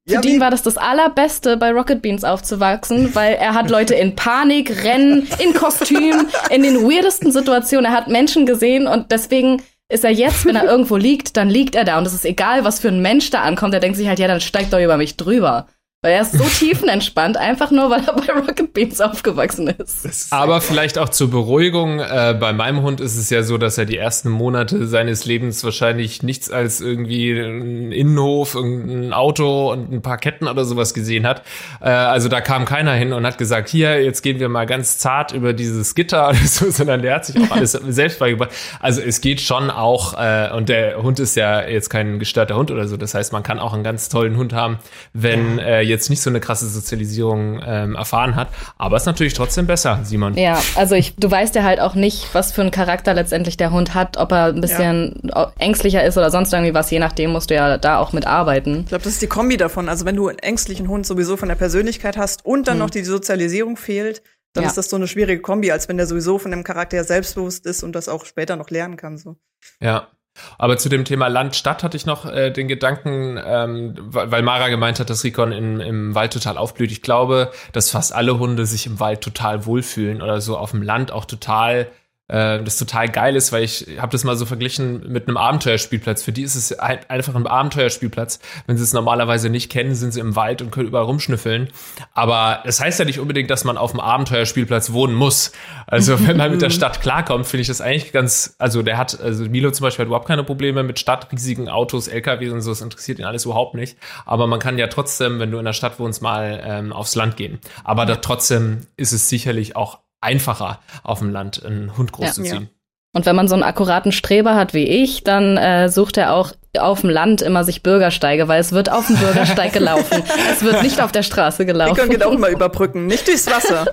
[0.07, 3.69] Für Ja, Dean wie- war das das allerbeste, bei Rocket Beans aufzuwachsen, weil er hat
[3.69, 7.85] Leute in Panik, Rennen, in Kostüm, in den weirdesten Situationen.
[7.85, 11.75] Er hat Menschen gesehen und deswegen ist er jetzt, wenn er irgendwo liegt, dann liegt
[11.75, 13.73] er da und es ist egal, was für ein Mensch da ankommt.
[13.73, 15.67] Er denkt sich halt, ja, dann steigt doch über mich drüber.
[16.03, 20.33] Weil er ist so tiefenentspannt, einfach nur, weil er bei Rocket Beans aufgewachsen ist.
[20.33, 22.01] Aber vielleicht auch zur Beruhigung.
[22.01, 25.63] Äh, bei meinem Hund ist es ja so, dass er die ersten Monate seines Lebens
[25.63, 31.25] wahrscheinlich nichts als irgendwie einen Innenhof, ein Auto und ein paar Ketten oder sowas gesehen
[31.25, 31.43] hat.
[31.79, 34.97] Äh, also da kam keiner hin und hat gesagt, hier, jetzt gehen wir mal ganz
[34.97, 38.51] zart über dieses Gitter oder so, sondern der hat sich auch alles selbst beigebracht.
[38.81, 42.71] Also es geht schon auch, äh, und der Hund ist ja jetzt kein gestörter Hund
[42.71, 42.97] oder so.
[42.97, 44.79] Das heißt, man kann auch einen ganz tollen Hund haben,
[45.13, 48.49] wenn äh, jetzt nicht so eine krasse Sozialisierung ähm, erfahren hat.
[48.77, 50.35] Aber ist natürlich trotzdem besser, Simon.
[50.35, 53.71] Ja, also ich, du weißt ja halt auch nicht, was für einen Charakter letztendlich der
[53.71, 56.89] Hund hat, ob er ein bisschen ängstlicher ist oder sonst irgendwie was.
[56.91, 58.81] Je nachdem musst du ja da auch mit arbeiten.
[58.81, 59.89] Ich glaube, das ist die Kombi davon.
[59.89, 63.03] Also wenn du einen ängstlichen Hund sowieso von der Persönlichkeit hast und dann noch die
[63.03, 64.21] Sozialisierung fehlt,
[64.53, 64.69] dann Ja.
[64.69, 67.83] ist das so eine schwierige Kombi, als wenn der sowieso von dem Charakter selbstbewusst ist
[67.83, 69.17] und das auch später noch lernen kann.
[69.17, 69.35] So.
[69.81, 70.09] Ja.
[70.57, 74.99] Aber zu dem Thema Land-Stadt hatte ich noch äh, den Gedanken, ähm, weil Mara gemeint
[74.99, 76.91] hat, dass Rikon in, im Wald total aufblüht.
[76.91, 80.81] Ich glaube, dass fast alle Hunde sich im Wald total wohlfühlen oder so auf dem
[80.81, 81.87] Land auch total
[82.33, 86.23] äh, das total geil ist, weil ich habe das mal so verglichen mit einem Abenteuerspielplatz.
[86.23, 88.39] Für die ist es ein, einfach ein Abenteuerspielplatz.
[88.65, 91.69] Wenn sie es normalerweise nicht kennen, sind sie im Wald und können überall rumschnüffeln.
[92.13, 95.51] Aber das heißt ja nicht unbedingt, dass man auf dem Abenteuerspielplatz wohnen muss.
[95.85, 99.19] Also wenn man mit der Stadt klarkommt, finde ich das eigentlich ganz, also der hat,
[99.21, 102.81] also Milo zum Beispiel hat überhaupt keine Probleme mit stadtriesigen Autos, LKWs und so, das
[102.81, 103.95] interessiert ihn alles überhaupt nicht.
[104.25, 107.37] Aber man kann ja trotzdem, wenn du in der Stadt wohnst, mal ähm, aufs Land
[107.37, 107.59] gehen.
[107.83, 112.69] Aber da trotzdem ist es sicherlich auch einfacher, auf dem Land einen Hund großzuziehen.
[113.15, 116.53] Und wenn man so einen akkuraten Streber hat wie ich, dann äh, sucht er auch
[116.79, 120.23] auf dem Land immer sich Bürgersteige, weil es wird auf dem Bürgersteig gelaufen.
[120.51, 121.93] es wird nicht auf der Straße gelaufen.
[121.93, 123.85] Nikon geht auch immer über Brücken, nicht durchs Wasser.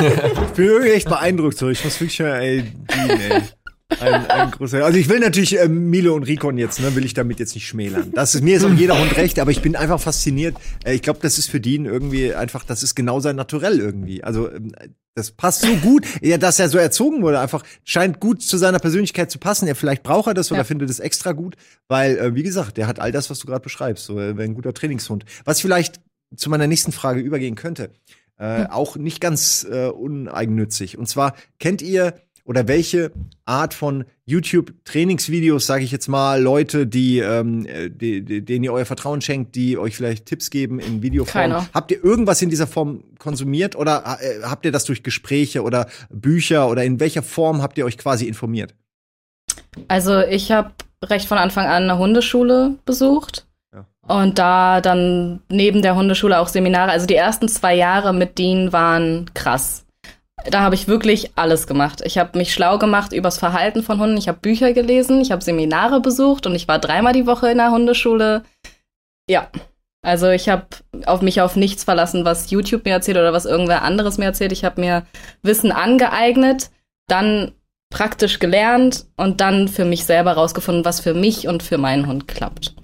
[0.00, 1.56] Ich bin irgendwie echt beeindruckt.
[1.56, 1.68] So.
[1.68, 3.42] Ich muss wirklich schon, ey, Dean, ey.
[4.00, 7.14] Ein, ein großer, also ich will natürlich äh, Milo und Rikon jetzt, ne, will ich
[7.14, 8.10] damit jetzt nicht schmälern.
[8.12, 10.56] Das ist mir ist auch jeder Hund recht, aber ich bin einfach fasziniert.
[10.84, 14.24] Äh, ich glaube, das ist für Dean irgendwie einfach, das ist genau sein Naturell irgendwie.
[14.24, 14.72] Also ähm,
[15.16, 17.40] das passt so gut, ja, dass er so erzogen wurde.
[17.40, 19.66] Einfach scheint gut zu seiner Persönlichkeit zu passen.
[19.66, 20.64] Er vielleicht braucht er das oder Ja.
[20.64, 21.56] findet es extra gut,
[21.88, 24.04] weil äh, wie gesagt, der hat all das, was du gerade beschreibst.
[24.04, 25.24] So, er wäre ein guter Trainingshund.
[25.44, 26.00] Was vielleicht
[26.36, 27.90] zu meiner nächsten Frage übergehen könnte,
[28.38, 30.98] äh, auch nicht ganz äh, uneigennützig.
[30.98, 32.14] Und zwar kennt ihr
[32.46, 33.10] oder welche
[33.44, 38.72] Art von YouTube-Trainingsvideos, sage ich jetzt mal, Leute, die, ähm, äh, die, die, denen ihr
[38.72, 41.32] euer Vertrauen schenkt, die euch vielleicht Tipps geben in Videoform.
[41.32, 41.68] Keiner.
[41.74, 45.88] Habt ihr irgendwas in dieser Form konsumiert oder äh, habt ihr das durch Gespräche oder
[46.08, 48.74] Bücher oder in welcher Form habt ihr euch quasi informiert?
[49.88, 50.70] Also ich habe
[51.02, 53.46] recht von Anfang an eine Hundeschule besucht.
[53.74, 53.86] Ja.
[54.06, 56.92] Und da dann neben der Hundeschule auch Seminare.
[56.92, 59.85] Also die ersten zwei Jahre mit Dean waren krass.
[60.44, 62.02] Da habe ich wirklich alles gemacht.
[62.04, 64.16] Ich habe mich schlau gemacht übers Verhalten von Hunden.
[64.16, 67.58] Ich habe Bücher gelesen, ich habe Seminare besucht und ich war dreimal die Woche in
[67.58, 68.42] der Hundeschule.
[69.28, 69.48] Ja,
[70.02, 70.66] also ich habe
[71.06, 74.52] auf mich auf nichts verlassen, was YouTube mir erzählt oder was irgendwer anderes mir erzählt.
[74.52, 75.06] Ich habe mir
[75.42, 76.70] Wissen angeeignet,
[77.08, 77.52] dann
[77.90, 82.28] praktisch gelernt und dann für mich selber rausgefunden, was für mich und für meinen Hund
[82.28, 82.74] klappt.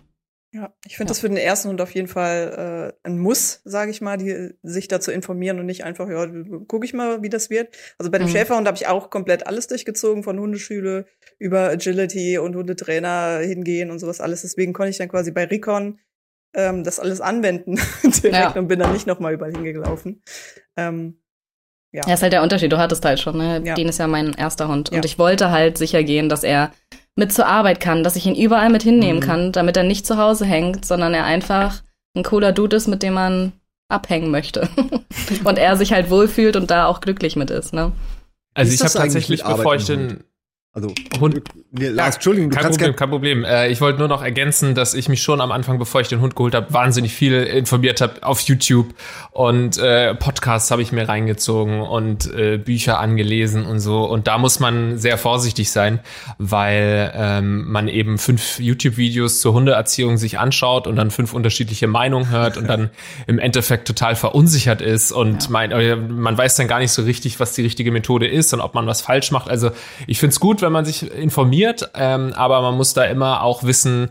[0.54, 1.12] Ja, ich finde ja.
[1.12, 4.50] das für den ersten Hund auf jeden Fall äh, ein Muss, sage ich mal, die,
[4.62, 6.26] sich dazu informieren und nicht einfach, ja,
[6.68, 7.74] gucke ich mal, wie das wird.
[7.98, 8.32] Also bei dem mhm.
[8.32, 11.06] Schäferhund habe ich auch komplett alles durchgezogen, von Hundeschule
[11.38, 14.42] über Agility und Hundetrainer hingehen und sowas alles.
[14.42, 15.98] Deswegen konnte ich dann quasi bei Recon
[16.54, 18.50] ähm, das alles anwenden direkt ja.
[18.50, 20.22] und bin dann nicht nochmal überall hingelaufen.
[20.76, 21.18] Ähm,
[21.92, 22.02] ja.
[22.06, 22.72] ja, ist halt der Unterschied.
[22.72, 23.62] Du hattest halt schon, ne?
[23.64, 23.74] Ja.
[23.74, 24.90] Dean ist ja mein erster Hund.
[24.90, 26.72] Und ich wollte halt sicher gehen, dass er
[27.16, 29.24] mit zur Arbeit kann, dass ich ihn überall mit hinnehmen mhm.
[29.24, 31.82] kann, damit er nicht zu Hause hängt, sondern er einfach
[32.16, 33.52] ein cooler Dude ist, mit dem man
[33.88, 34.68] abhängen möchte.
[35.44, 37.92] und er sich halt wohlfühlt und da auch glücklich mit ist, ne?
[38.54, 40.24] Also ich habe tatsächlich, bevor ich den
[40.74, 41.42] also Hund.
[41.70, 43.44] Nee, Lars, Entschuldigung, du kein kannst Problem, kein Problem.
[43.44, 46.22] Äh, ich wollte nur noch ergänzen, dass ich mich schon am Anfang, bevor ich den
[46.22, 48.94] Hund geholt habe, wahnsinnig viel informiert habe auf YouTube
[49.32, 54.04] und äh, Podcasts habe ich mir reingezogen und äh, Bücher angelesen und so.
[54.04, 56.00] Und da muss man sehr vorsichtig sein,
[56.38, 62.30] weil ähm, man eben fünf YouTube-Videos zur Hundeerziehung sich anschaut und dann fünf unterschiedliche Meinungen
[62.30, 62.88] hört und dann
[63.26, 65.50] im Endeffekt total verunsichert ist und ja.
[65.50, 68.62] mein, äh, man weiß dann gar nicht so richtig, was die richtige Methode ist und
[68.62, 69.50] ob man was falsch macht.
[69.50, 69.70] Also
[70.06, 73.64] ich finde es gut, wenn man sich informiert, ähm, aber man muss da immer auch
[73.64, 74.10] wissen,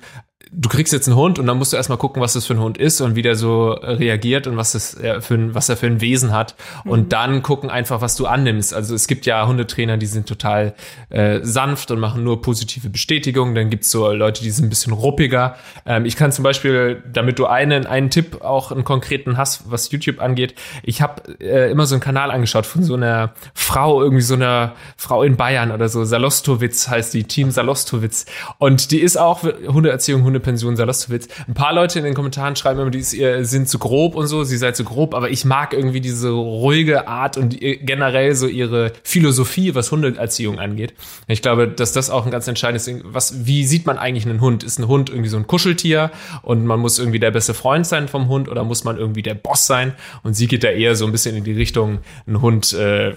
[0.53, 2.59] du kriegst jetzt einen Hund und dann musst du erstmal gucken, was das für ein
[2.59, 5.87] Hund ist und wie der so reagiert und was, das für ein, was er für
[5.87, 6.55] ein Wesen hat.
[6.83, 6.91] Mhm.
[6.91, 8.73] Und dann gucken einfach, was du annimmst.
[8.73, 10.73] Also es gibt ja Hundetrainer, die sind total
[11.09, 13.55] äh, sanft und machen nur positive Bestätigungen.
[13.55, 15.55] Dann gibt's so Leute, die sind ein bisschen ruppiger.
[15.85, 19.89] Ähm, ich kann zum Beispiel, damit du einen, einen Tipp auch einen konkreten hast, was
[19.91, 24.21] YouTube angeht, ich habe äh, immer so einen Kanal angeschaut von so einer Frau, irgendwie
[24.21, 28.25] so einer Frau in Bayern oder so, Salostowitz heißt die, Team Salostowitz.
[28.57, 31.27] Und die ist auch Hundeerziehung, Hunde Pension Salostowitz.
[31.47, 34.57] Ein paar Leute in den Kommentaren schreiben immer, die sind zu grob und so, sie
[34.57, 39.75] sei zu grob, aber ich mag irgendwie diese ruhige Art und generell so ihre Philosophie,
[39.75, 40.93] was Hundeerziehung angeht.
[41.27, 44.41] Ich glaube, dass das auch ein ganz entscheidendes Ding, was, wie sieht man eigentlich einen
[44.41, 44.63] Hund?
[44.63, 48.07] Ist ein Hund irgendwie so ein Kuscheltier und man muss irgendwie der beste Freund sein
[48.07, 49.93] vom Hund oder muss man irgendwie der Boss sein?
[50.23, 53.13] Und sie geht da eher so ein bisschen in die Richtung, ein Hund, äh,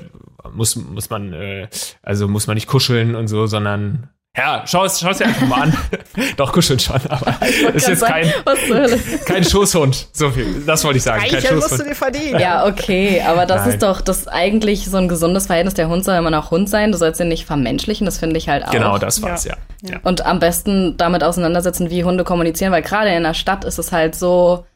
[0.53, 1.69] muss, muss man, äh,
[2.03, 5.47] also muss man nicht kuscheln und so, sondern ja, schau es, schau es dir einfach
[5.47, 5.77] mal an.
[6.37, 7.37] Doch, kuscheln schon, aber
[7.75, 8.33] ist jetzt kein,
[9.27, 10.09] kein Schoßhund.
[10.13, 11.23] So viel, das wollte ich sagen.
[11.23, 11.61] Kein Schoßhund.
[11.61, 12.41] musst du dir verdienen.
[12.41, 13.71] Ja, okay, aber das Nein.
[13.71, 15.75] ist doch das eigentlich so ein gesundes Verhältnis.
[15.75, 16.91] Der Hund soll immer noch Hund sein.
[16.91, 18.73] Du sollst ihn nicht vermenschlichen, das finde ich halt auch.
[18.73, 19.55] Genau, das war's, ja.
[19.83, 19.93] ja.
[19.93, 20.01] ja.
[20.03, 23.93] Und am besten damit auseinandersetzen, wie Hunde kommunizieren, weil gerade in der Stadt ist es
[23.93, 24.67] halt so,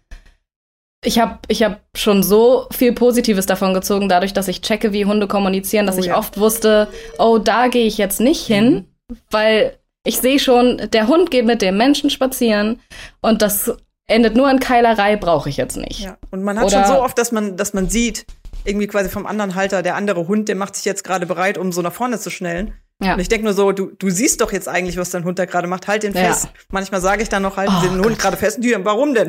[1.05, 5.05] ich habe ich hab schon so viel Positives davon gezogen, dadurch, dass ich checke, wie
[5.05, 6.17] Hunde kommunizieren, dass oh, ich ja.
[6.17, 6.87] oft wusste,
[7.19, 8.71] oh, da gehe ich jetzt nicht hin.
[8.71, 8.85] Mhm
[9.31, 12.81] weil ich sehe schon, der Hund geht mit dem Menschen spazieren
[13.21, 13.73] und das
[14.07, 16.01] endet nur in Keilerei, brauche ich jetzt nicht.
[16.01, 16.17] Ja.
[16.31, 18.27] Und man hat Oder schon so oft, dass man, dass man sieht,
[18.65, 21.73] irgendwie quasi vom anderen Halter, der andere Hund, der macht sich jetzt gerade bereit, um
[21.73, 22.75] so nach vorne zu schnellen.
[23.03, 23.15] Ja.
[23.15, 25.45] Und ich denke nur so, du, du siehst doch jetzt eigentlich, was dein Hund da
[25.45, 25.87] gerade macht.
[25.87, 26.21] Halt den ja.
[26.21, 26.49] fest.
[26.71, 28.57] Manchmal sage ich dann noch, halt oh, den Hund gerade fest.
[28.57, 29.29] Und die, warum denn?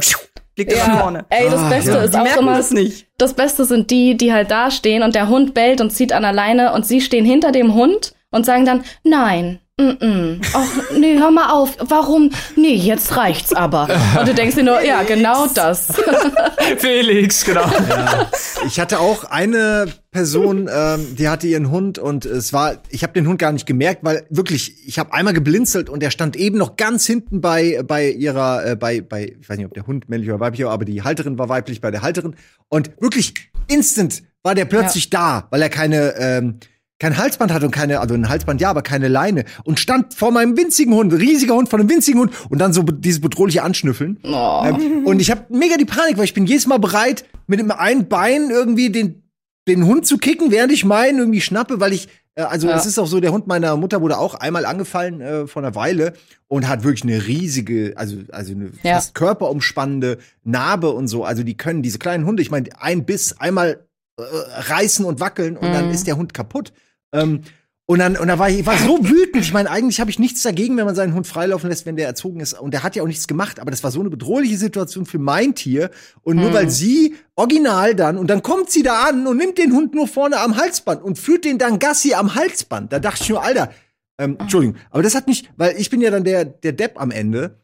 [0.58, 0.88] Liegt ja.
[0.88, 1.26] nach vorne.
[1.30, 2.02] Ey, das ah, Beste ja.
[2.04, 3.08] ist die auch immer, das, nicht.
[3.18, 6.24] das Beste sind die, die halt da stehen und der Hund bellt und zieht an
[6.24, 10.42] der Leine und sie stehen hinter dem Hund und sagen dann, nein, Mm -mm.
[10.54, 11.78] Ach, nee, hör mal auf.
[11.80, 12.32] Warum?
[12.58, 13.88] Nee, jetzt reicht's aber.
[14.20, 15.88] Und du denkst dir nur, ja, genau das.
[16.80, 17.62] Felix, genau.
[17.62, 18.30] Ja.
[18.68, 23.13] Ich hatte auch eine Person, ähm, die hatte ihren Hund und es war, ich habe
[23.13, 26.58] den Hund gar nicht gemerkt, weil wirklich, ich habe einmal geblinzelt und der stand eben
[26.58, 30.10] noch ganz hinten bei bei ihrer, äh, bei bei, ich weiß nicht, ob der Hund
[30.10, 32.36] männlich oder weiblich war, aber die Halterin war weiblich bei der Halterin
[32.68, 33.34] und wirklich
[33.68, 35.42] instant war der plötzlich ja.
[35.42, 36.60] da, weil er keine ähm,
[37.00, 40.32] kein Halsband hatte und keine, also ein Halsband ja, aber keine Leine und stand vor
[40.32, 44.20] meinem winzigen Hund, riesiger Hund von einem winzigen Hund und dann so dieses bedrohliche Anschnüffeln.
[44.24, 44.64] Oh.
[44.66, 47.72] Ähm, und ich habe mega die Panik, weil ich bin jedes Mal bereit, mit dem
[47.72, 49.24] einen Bein irgendwie den,
[49.68, 52.10] den Hund zu kicken, während ich meinen irgendwie schnappe, weil ich
[52.40, 52.78] äh, also ja.
[52.78, 55.76] es ist auch so, der Hund meiner Mutter wurde auch einmal angefallen äh, vor einer
[55.76, 56.14] Weile
[56.48, 58.96] und hat wirklich eine riesige, also also eine ja.
[58.96, 61.24] fast körperumspannende Narbe und so.
[61.24, 63.86] Also die können diese kleinen Hunde, ich meine, ein Biss einmal
[64.18, 65.74] äh, reißen und wackeln und mhm.
[65.74, 66.74] dann ist der Hund kaputt.
[67.13, 67.41] Ähm,
[67.89, 69.43] und dann, und dann war ich, ich war so wütend.
[69.43, 72.06] Ich meine, eigentlich habe ich nichts dagegen, wenn man seinen Hund freilaufen lässt, wenn der
[72.06, 72.54] erzogen ist.
[72.54, 73.60] Und der hat ja auch nichts gemacht.
[73.60, 75.89] Aber das war so eine bedrohliche Situation für mein Tier.
[76.22, 76.54] Und nur mhm.
[76.54, 80.08] weil sie original dann, und dann kommt sie da an und nimmt den Hund nur
[80.08, 82.93] vorne am Halsband und führt den dann Gassi am Halsband.
[82.93, 83.72] Da dachte ich nur, Alter,
[84.19, 87.10] ähm, Entschuldigung, aber das hat nicht, weil ich bin ja dann der, der Depp am
[87.10, 87.58] Ende.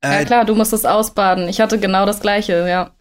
[0.00, 1.48] Äh, ja klar, du musst es ausbaden.
[1.48, 2.94] Ich hatte genau das Gleiche, ja.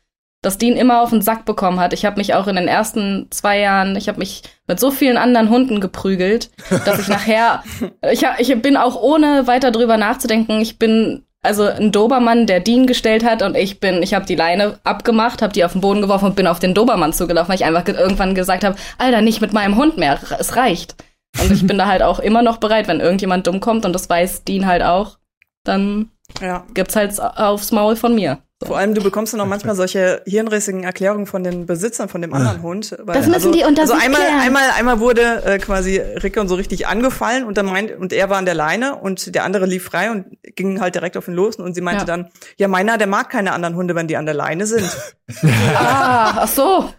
[0.44, 1.94] Dass Dean immer auf den Sack bekommen hat.
[1.94, 5.18] Ich habe mich auch in den ersten zwei Jahren, ich habe mich mit so vielen
[5.18, 6.52] anderen Hunden geprügelt,
[6.86, 7.64] dass ich nachher,
[8.12, 12.88] ich, ich bin auch ohne weiter drüber nachzudenken, ich bin also ein Dobermann, der Dean
[12.88, 16.02] gestellt hat und ich bin, ich habe die Leine abgemacht, habe die auf den Boden
[16.02, 19.42] geworfen und bin auf den Dobermann zugelaufen, weil ich einfach irgendwann gesagt habe, Alter, nicht
[19.42, 20.96] mit meinem Hund mehr, es reicht.
[21.42, 24.10] Und ich bin da halt auch immer noch bereit, wenn irgendjemand dumm kommt und das
[24.10, 25.18] weiß Dean halt auch,
[25.64, 26.66] dann ja.
[26.74, 28.40] gibt's halt aufs Maul von mir.
[28.66, 32.34] Vor allem, du bekommst dann auch manchmal solche hirnrissigen Erklärungen von den Besitzern von dem
[32.34, 32.96] anderen Hund.
[33.00, 34.40] Weil, das müssen also, die unter Also einmal, klären.
[34.40, 38.38] einmal, einmal wurde äh, quasi Rickon so richtig angefallen und dann meint, und er war
[38.38, 41.58] an der Leine und der andere lief frei und ging halt direkt auf ihn los
[41.58, 42.06] und sie meinte ja.
[42.06, 44.90] dann, ja, meiner, der mag keine anderen Hunde, wenn die an der Leine sind.
[45.76, 46.90] ah, ach so.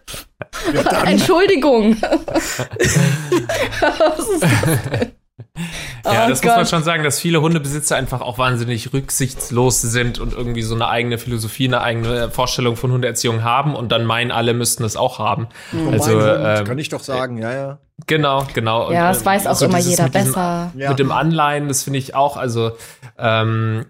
[0.73, 1.97] Ja, Entschuldigung.
[2.01, 2.59] Was
[4.29, 4.49] ist das
[4.99, 5.11] denn?
[6.05, 6.51] Ja, oh das Gott.
[6.51, 10.75] muss man schon sagen, dass viele Hundebesitzer einfach auch wahnsinnig rücksichtslos sind und irgendwie so
[10.75, 14.95] eine eigene Philosophie, eine eigene Vorstellung von Hundeerziehung haben und dann meinen, alle müssten es
[14.95, 15.47] auch haben.
[15.71, 15.89] Mhm.
[15.89, 17.79] Also ähm, kann ich doch sagen, ja, ja.
[18.07, 18.91] Genau, genau.
[18.91, 20.71] Ja, und, es weiß auch also immer jeder mit besser.
[20.73, 20.89] Diesem, ja.
[20.89, 22.71] Mit dem Anleihen, das finde ich auch, also
[23.17, 23.85] ähm,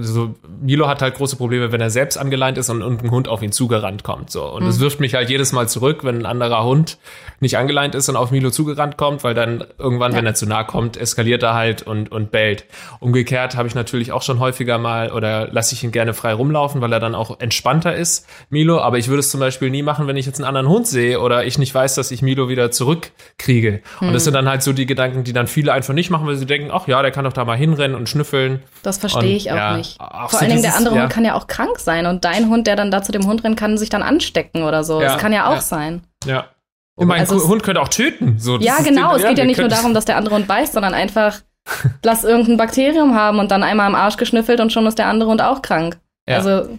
[0.00, 3.28] so, Milo hat halt große Probleme, wenn er selbst angeleint ist und, und ein Hund
[3.28, 4.30] auf ihn zugerannt kommt.
[4.30, 4.44] So.
[4.44, 4.82] Und es mhm.
[4.82, 6.98] wirft mich halt jedes Mal zurück, wenn ein anderer Hund
[7.40, 10.18] nicht angeleint ist und auf Milo zugerannt kommt, weil dann irgendwann, ja.
[10.18, 12.64] wenn er zu nah kommt, eskaliert er halt und, und bellt.
[13.00, 16.80] Umgekehrt habe ich natürlich auch schon häufiger mal oder lasse ich ihn gerne frei rumlaufen,
[16.80, 18.80] weil er dann auch entspannter ist, Milo.
[18.80, 21.20] Aber ich würde es zum Beispiel nie machen, wenn ich jetzt einen anderen Hund sehe
[21.20, 23.82] oder ich nicht weiß, dass ich Milo wieder zurückkriege.
[24.00, 24.08] Mhm.
[24.08, 26.36] Und das sind dann halt so die Gedanken, die dann viele einfach nicht machen, weil
[26.36, 28.62] sie denken, ach ja, der kann doch da mal hinrennen und schnüffeln.
[28.82, 30.00] Das verstehe ich auch ja, nicht.
[30.00, 31.02] Auch Vor so allen Dingen, der andere ja.
[31.02, 33.44] Hund kann ja auch krank sein und dein Hund, der dann da zu dem Hund
[33.44, 35.00] rennt, kann sich dann anstecken oder so.
[35.00, 36.02] Ja, das kann ja auch sein.
[36.24, 36.46] Ja.
[36.94, 38.38] Und mein also Hund könnte auch töten.
[38.38, 39.16] So, ja, genau.
[39.16, 41.40] es geht ja nicht nur darum, dass der andere Hund beißt, sondern einfach,
[42.04, 45.30] lass irgendein Bakterium haben und dann einmal am Arsch geschnüffelt und schon ist der andere
[45.30, 45.98] Hund auch krank.
[46.26, 46.78] Also.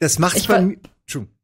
[0.00, 0.76] Das macht's bei mir.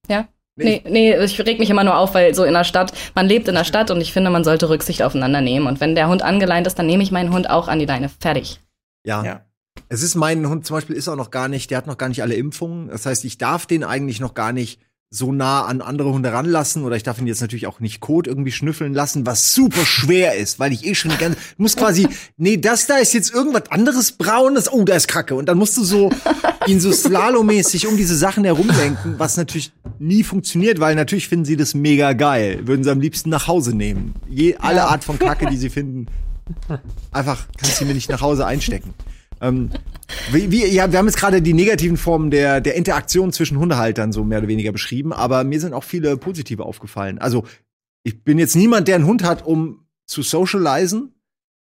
[0.08, 0.28] Ja.
[0.56, 0.82] Nee.
[0.84, 3.48] nee, nee, ich reg mich immer nur auf, weil so in der Stadt, man lebt
[3.48, 5.66] in der Stadt und ich finde, man sollte Rücksicht aufeinander nehmen.
[5.66, 8.08] Und wenn der Hund angeleint ist, dann nehme ich meinen Hund auch an die Leine.
[8.08, 8.60] Fertig.
[9.04, 9.24] Ja.
[9.24, 9.43] ja.
[9.88, 12.09] Es ist mein Hund zum Beispiel ist auch noch gar nicht, der hat noch gar
[12.09, 12.88] nicht alle Impfungen.
[12.88, 16.83] Das heißt, ich darf den eigentlich noch gar nicht so nah an andere Hunde ranlassen
[16.83, 20.35] oder ich darf ihn jetzt natürlich auch nicht Kot irgendwie schnüffeln lassen, was super schwer
[20.35, 24.12] ist, weil ich eh schon ganz muss quasi nee, das da ist jetzt irgendwas anderes
[24.12, 24.73] braunes.
[24.73, 26.11] Oh, da ist Kacke und dann musst du so
[26.66, 31.57] ihn so slalomäßig um diese Sachen herumlenken, was natürlich nie funktioniert, weil natürlich finden sie
[31.57, 34.14] das mega geil, würden sie am liebsten nach Hause nehmen.
[34.29, 36.07] Je alle Art von Kacke, die sie finden,
[37.12, 38.94] einfach kannst du mir nicht nach Hause einstecken.
[39.40, 39.70] Ähm,
[40.33, 44.12] wie, wie, ja, wir haben jetzt gerade die negativen Formen der, der Interaktion zwischen Hundehaltern
[44.12, 47.18] so mehr oder weniger beschrieben, aber mir sind auch viele positive aufgefallen.
[47.18, 47.44] Also
[48.03, 51.13] ich bin jetzt niemand, der einen Hund hat, um zu socialisen,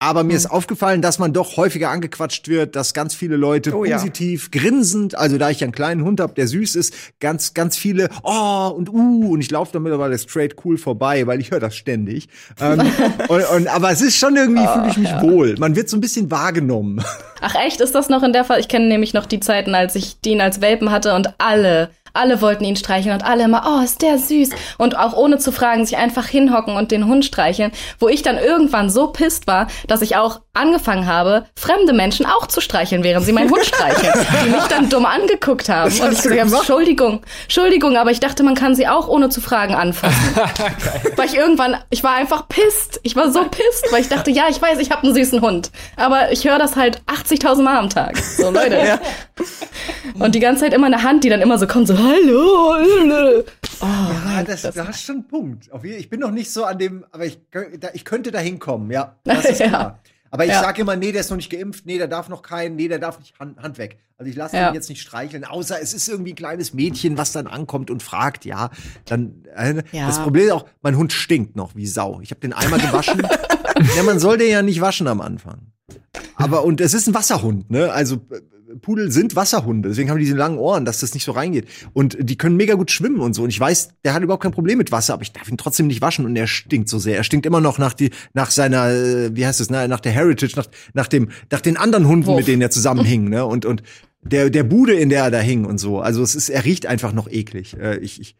[0.00, 0.36] aber mir mhm.
[0.36, 4.60] ist aufgefallen, dass man doch häufiger angequatscht wird, dass ganz viele Leute oh, positiv ja.
[4.60, 8.72] grinsend, also da ich einen kleinen Hund habe, der süß ist, ganz, ganz viele, oh
[8.76, 12.28] und uh, und ich laufe da mittlerweile straight cool vorbei, weil ich höre das ständig.
[12.60, 12.80] Ähm,
[13.28, 15.22] und, und, aber es ist schon irgendwie, oh, fühle ich mich ja.
[15.22, 15.56] wohl.
[15.58, 17.02] Man wird so ein bisschen wahrgenommen.
[17.40, 18.60] Ach echt, ist das noch in der Fall?
[18.60, 22.40] Ich kenne nämlich noch die Zeiten, als ich den als Welpen hatte und alle alle
[22.40, 24.50] wollten ihn streicheln und alle immer, oh, ist der süß.
[24.78, 27.72] Und auch ohne zu fragen, sich einfach hinhocken und den Hund streicheln.
[27.98, 32.46] Wo ich dann irgendwann so pisst war, dass ich auch angefangen habe, fremde Menschen auch
[32.46, 34.12] zu streicheln, während sie meinen Hund streicheln.
[34.44, 35.92] die mich dann dumm angeguckt haben.
[36.00, 39.40] Und ich gesagt habe, Entschuldigung, Entschuldigung, aber ich dachte, man kann sie auch ohne zu
[39.40, 40.18] fragen anfassen.
[41.16, 43.00] weil ich irgendwann, ich war einfach pisst.
[43.02, 45.70] Ich war so pisst, weil ich dachte, ja, ich weiß, ich habe einen süßen Hund.
[45.96, 48.16] Aber ich höre das halt 80.000 Mal am Tag.
[48.16, 48.78] So, Leute.
[48.78, 48.98] ja.
[50.18, 53.44] Und die ganze Zeit immer eine Hand, die dann immer so kommt, so, hallo.
[53.80, 55.68] Oh, ja, das, das, das ist schon ein Punkt.
[55.82, 57.38] Ich bin noch nicht so an dem, aber ich,
[57.92, 59.16] ich könnte da hinkommen, ja.
[59.24, 59.70] Das ist klar.
[59.70, 59.98] ja.
[60.30, 60.60] Aber ich ja.
[60.60, 62.98] sage immer, nee, der ist noch nicht geimpft, nee, der darf noch keinen, nee, der
[62.98, 63.98] darf nicht Hand, Hand weg.
[64.18, 64.68] Also ich lasse ja.
[64.68, 68.02] ihn jetzt nicht streicheln, außer es ist irgendwie ein kleines Mädchen, was dann ankommt und
[68.02, 68.70] fragt, ja,
[69.06, 70.06] dann äh, ja.
[70.06, 72.20] das Problem ist auch, mein Hund stinkt noch wie Sau.
[72.20, 73.26] Ich habe den einmal gewaschen.
[73.96, 75.72] ja, man soll den ja nicht waschen am Anfang.
[76.34, 77.90] Aber und es ist ein Wasserhund, ne?
[77.92, 78.40] Also äh,
[78.78, 81.66] Pudel sind Wasserhunde, deswegen haben die diese langen Ohren, dass das nicht so reingeht.
[81.92, 83.42] Und die können mega gut schwimmen und so.
[83.42, 85.86] Und ich weiß, der hat überhaupt kein Problem mit Wasser, aber ich darf ihn trotzdem
[85.86, 87.16] nicht waschen und er stinkt so sehr.
[87.16, 90.54] Er stinkt immer noch nach die, nach seiner, äh, wie heißt es, nach der Heritage,
[90.56, 92.38] nach, nach dem, nach den anderen Hunden, Wuff.
[92.38, 93.44] mit denen er zusammenhing, ne?
[93.44, 93.82] Und, und
[94.22, 96.00] der, der Bude, in der er da hing und so.
[96.00, 97.76] Also es ist, er riecht einfach noch eklig.
[97.78, 98.36] Äh, ich, ich,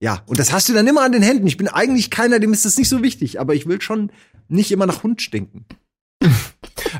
[0.00, 1.46] ja, und das hast du dann immer an den Händen.
[1.46, 4.10] Ich bin eigentlich keiner, dem ist das nicht so wichtig, aber ich will schon
[4.48, 5.64] nicht immer nach Hund stinken.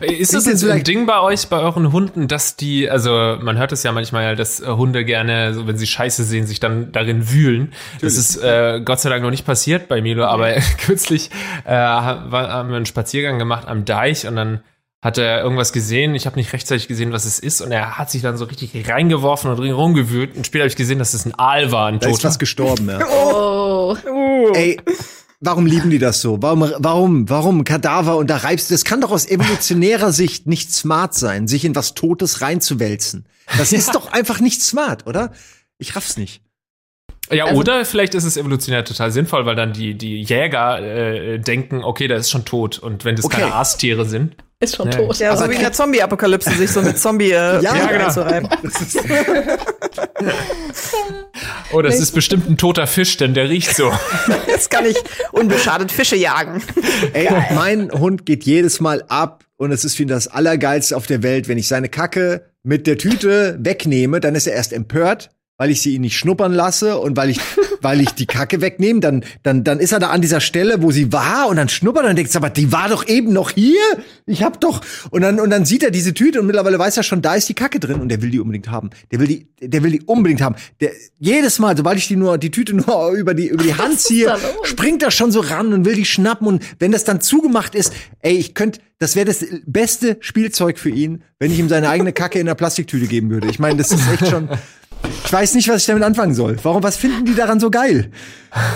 [0.04, 3.72] Ist das jetzt ein Ding bei euch, bei euren Hunden, dass die, also man hört
[3.72, 7.30] es ja manchmal, dass äh, Hunde gerne, so wenn sie Scheiße sehen, sich dann darin
[7.30, 7.72] wühlen.
[7.94, 8.14] Natürlich.
[8.14, 11.30] Das ist äh, Gott sei Dank noch nicht passiert bei Milo, aber kürzlich
[11.64, 14.60] äh, haben wir einen Spaziergang gemacht am Deich und dann
[15.04, 16.14] hat er irgendwas gesehen.
[16.14, 17.60] Ich habe nicht rechtzeitig gesehen, was es ist.
[17.60, 20.34] Und er hat sich dann so richtig reingeworfen und rumgewühlt.
[20.34, 22.28] Und später habe ich gesehen, dass es ein Aal war, ein Da ist Toter.
[22.28, 23.00] was gestorben, ja.
[23.10, 23.94] Oh.
[24.10, 24.52] Uh.
[24.54, 24.80] Ey,
[25.44, 26.40] warum lieben die das so?
[26.42, 28.74] Warum, warum, warum Kadaver und da reibst du?
[28.74, 33.26] Das kann doch aus evolutionärer Sicht nicht smart sein, sich in was Totes reinzuwälzen.
[33.58, 35.32] Das ist doch einfach nicht smart, oder?
[35.78, 36.40] Ich raff's nicht.
[37.30, 41.38] Ja, Also- oder vielleicht ist es evolutionär total sinnvoll, weil dann die, die Jäger äh,
[41.38, 42.78] denken, okay, der ist schon tot.
[42.78, 43.40] Und wenn das Okay.
[43.40, 44.36] keine Aastiere sind.
[44.60, 44.96] Ist schon Nee.
[44.96, 45.18] tot.
[45.18, 48.48] Ja, so Aber wie in der Zombie-Apokalypse sich so mit Zombie äh, Ja, ja, genau.
[51.72, 53.92] Oh, das ist bestimmt ein toter Fisch, denn der riecht so.
[54.46, 54.96] Jetzt kann ich
[55.32, 56.62] unbeschadet Fische jagen.
[57.12, 61.06] ey, mein Hund geht jedes Mal ab und es ist für ihn das Allergeilste auf
[61.06, 65.30] der Welt, wenn ich seine Kacke mit der Tüte wegnehme, dann ist er erst empört,
[65.56, 67.40] weil ich sie ihn nicht schnuppern lasse und weil ich,
[67.80, 70.90] weil ich die Kacke wegnehme, dann, dann, dann ist er da an dieser Stelle, wo
[70.90, 73.80] sie war und dann schnuppert er und denkt, aber die war doch eben noch hier.
[74.26, 74.80] Ich hab doch,
[75.10, 77.48] und dann, und dann sieht er diese Tüte und mittlerweile weiß er schon, da ist
[77.48, 78.90] die Kacke drin und der will die unbedingt haben.
[79.12, 80.56] Der will die, der will die unbedingt haben.
[80.80, 84.00] Der, jedes Mal, sobald ich die nur, die Tüte nur über die, über die Hand
[84.00, 87.74] ziehe, springt er schon so ran und will die schnappen und wenn das dann zugemacht
[87.74, 91.88] ist, ey, ich könnte, das wäre das beste Spielzeug für ihn, wenn ich ihm seine
[91.90, 93.48] eigene Kacke in der Plastiktüte geben würde.
[93.48, 94.48] Ich meine, das ist echt schon.
[95.24, 96.56] Ich weiß nicht, was ich damit anfangen soll.
[96.62, 98.10] Warum, was finden die daran so geil?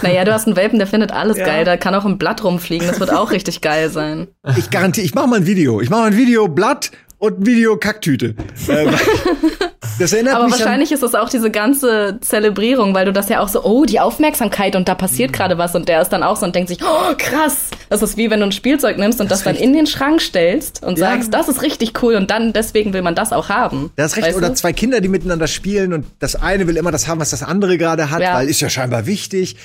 [0.03, 1.45] Naja, du hast einen Welpen, der findet alles Ja.
[1.47, 1.65] geil.
[1.65, 2.87] Da kann auch ein Blatt rumfliegen.
[2.87, 4.29] Das wird auch richtig geil sein.
[4.57, 5.81] Ich garantiere, ich mache mal ein Video.
[5.81, 8.35] Ich mache mal ein Video Blatt und ein Video Kacktüte.
[8.69, 8.87] Äh,
[9.99, 13.29] das erinnert Aber mich an, wahrscheinlich ist es auch diese ganze Zelebrierung, weil du das
[13.29, 14.99] ja auch so, oh, die Aufmerksamkeit und da Mhm.
[14.99, 17.67] passiert gerade was und der ist dann auch so und denkt sich, oh, krass.
[17.89, 19.65] Das ist wie wenn du ein Spielzeug nimmst und das, dann recht.
[19.65, 21.11] in den Schrank stellst und Ja.
[21.13, 23.91] sagst, das ist richtig cool und dann deswegen will man das auch haben.
[23.97, 24.37] Das ist recht.
[24.37, 24.55] Oder du?
[24.55, 27.79] zwei Kinder, die miteinander spielen und das eine will immer das haben, was das andere
[27.79, 28.35] gerade hat, Ja.
[28.35, 29.57] weil ist ja scheinbar wichtig.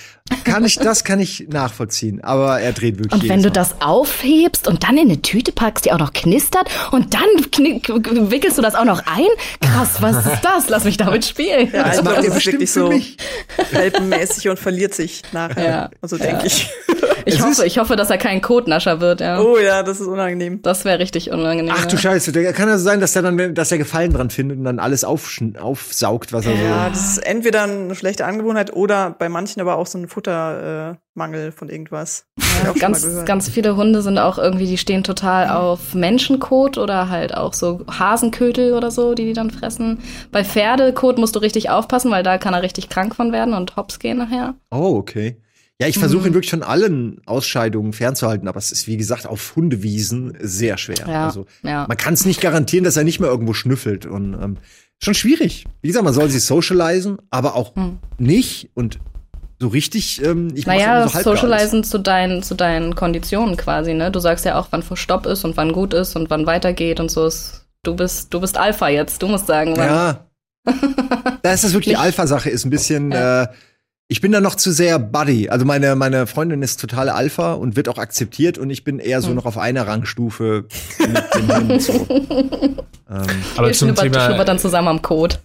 [0.46, 2.24] Kann ich, das kann ich nachvollziehen.
[2.24, 3.54] Aber er dreht wirklich Und wenn du Mal.
[3.54, 7.24] das aufhebst und dann in eine Tüte packst, die auch noch knistert und dann
[8.32, 9.26] wickelst du das auch noch ein?
[9.62, 10.70] Krass, was ist das?
[10.70, 11.70] Lass mich damit spielen.
[11.74, 13.18] Ja, Das also macht bestimmt wirklich so mich.
[13.72, 15.66] welpenmäßig und verliert sich nachher.
[15.66, 15.90] Ja.
[16.02, 16.70] Also denke ich.
[17.26, 19.40] Ich Es hoffe, ich hoffe, dass er kein Kotnascher wird, ja.
[19.40, 20.62] Oh ja, das ist unangenehm.
[20.62, 21.74] Das wäre richtig unangenehm.
[21.76, 22.02] Ach du ja.
[22.02, 24.80] Scheiße, der kann ja sein, dass er dann, dass er Gefallen dran findet und dann
[24.80, 26.90] alles aufsaugt, was er Ja, so.
[26.90, 31.52] das ist entweder eine schlechte Angewohnheit oder bei manchen aber auch so ein Futtermangel äh,
[31.52, 32.26] von irgendwas.
[32.64, 37.36] Mal Ganz, ganz viele Hunde sind auch irgendwie, die stehen total auf Menschenkot oder halt
[37.36, 40.00] auch so Hasenkötel oder so, die die dann fressen.
[40.32, 43.76] Bei Pferdekot musst du richtig aufpassen, weil da kann er richtig krank von werden und
[43.76, 44.56] hops gehen nachher.
[44.72, 45.38] Oh, okay.
[45.84, 46.02] Ja, ich Mhm.
[46.02, 50.78] versuche ihn wirklich von allen Ausscheidungen fernzuhalten, aber es ist, wie gesagt, auf Hundewiesen sehr
[50.78, 51.06] schwer.
[51.08, 51.86] Ja, Also, ja.
[51.88, 54.06] man kann es nicht garantieren, dass er nicht mehr irgendwo schnüffelt.
[54.06, 54.58] Und ähm,
[55.02, 55.66] schon schwierig.
[55.82, 58.00] Wie gesagt, man soll sie socialisen, aber auch Hm.
[58.18, 59.00] nicht und
[59.60, 60.24] so richtig.
[60.24, 64.12] Ähm, ich Naja, so socialisen zu deinen, zu deinen Konditionen quasi, ne?
[64.12, 67.00] Du sagst ja auch, wann vor Stopp ist und wann gut ist und wann weitergeht
[67.00, 67.66] und so ist.
[67.84, 69.88] Du bist, du bist Alpha jetzt, du musst sagen, wann.
[69.88, 70.28] Ja.
[71.44, 73.12] da ist das wirklich die Alpha-Sache, ist ein bisschen.
[73.12, 73.44] Ja.
[73.44, 73.48] Äh,
[74.10, 75.50] ich bin da noch zu sehr Buddy.
[75.50, 79.22] Also meine, meine Freundin ist totale Alpha und wird auch akzeptiert und ich bin eher
[79.22, 79.36] so Hm.
[79.36, 80.66] noch auf einer Rangstufe
[81.00, 81.82] mit dem Hund.
[81.82, 81.94] So.
[82.10, 82.78] ähm,
[83.58, 85.38] Aber Ihr zum schnuppert, Thema, schnuppert dann zusammen am Code.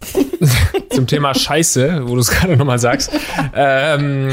[0.91, 3.11] zum Thema Scheiße, wo du es gerade nochmal sagst.
[3.55, 4.29] Ähm,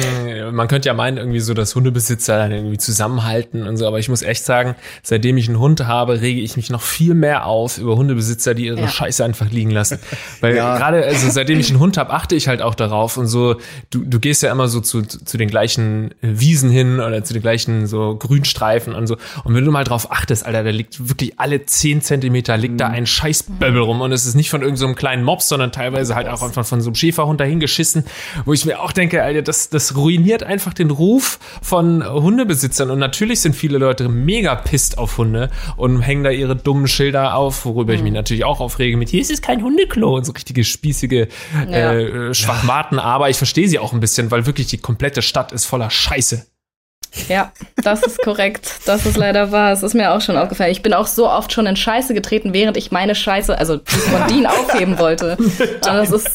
[0.54, 4.10] man könnte ja meinen, irgendwie so, dass Hundebesitzer dann irgendwie zusammenhalten und so, aber ich
[4.10, 7.78] muss echt sagen, seitdem ich einen Hund habe, rege ich mich noch viel mehr auf
[7.78, 8.88] über Hundebesitzer, die ihre Ja.
[8.88, 10.00] Scheiße einfach liegen lassen.
[10.42, 10.78] Weil Ja.
[10.78, 13.56] gerade, also seitdem ich einen Hund habe, achte ich halt auch darauf und so,
[13.92, 17.42] du, du gehst ja immer so zu, zu den gleichen Wiesen hin oder zu den
[17.42, 19.18] gleichen so Grünstreifen und so.
[19.44, 22.88] Und wenn du mal drauf achtest, Alter, da liegt wirklich alle zehn Zentimeter liegt da
[22.88, 24.02] ein Scheißböbbel rum.
[24.02, 26.82] Und es ist nicht von irgendeinem so kleinen Mops, sondern teilweise halt auch einfach von
[26.82, 28.06] so einem Schäferhund dahingeschissen,
[28.46, 32.92] wo ich mir auch denke, Alter, das, das ruiniert einfach den Ruf von Hundebesitzern.
[32.92, 37.36] Und natürlich sind viele Leute mega pisst auf Hunde und hängen da ihre dummen Schilder
[37.36, 40.32] auf, worüber ich mich natürlich auch aufrege mit, hier ist es kein Hundeklo und so
[40.32, 41.28] richtige spießige
[41.70, 41.94] Ja.
[41.94, 45.66] äh, Schwachmaten, aber ich verstehe sie auch ein bisschen, weil wirklich die komplette Stadt ist
[45.66, 46.46] voller Scheiße.
[47.30, 47.52] Ja,
[47.82, 48.70] das ist korrekt.
[48.86, 49.72] Das ist leider wahr.
[49.72, 50.72] Es ist mir auch schon aufgefallen.
[50.72, 53.96] Ich bin auch so oft schon in Scheiße getreten, während ich meine Scheiße, also die
[53.96, 55.38] von Dean aufheben wollte.
[55.38, 56.30] Und das ist,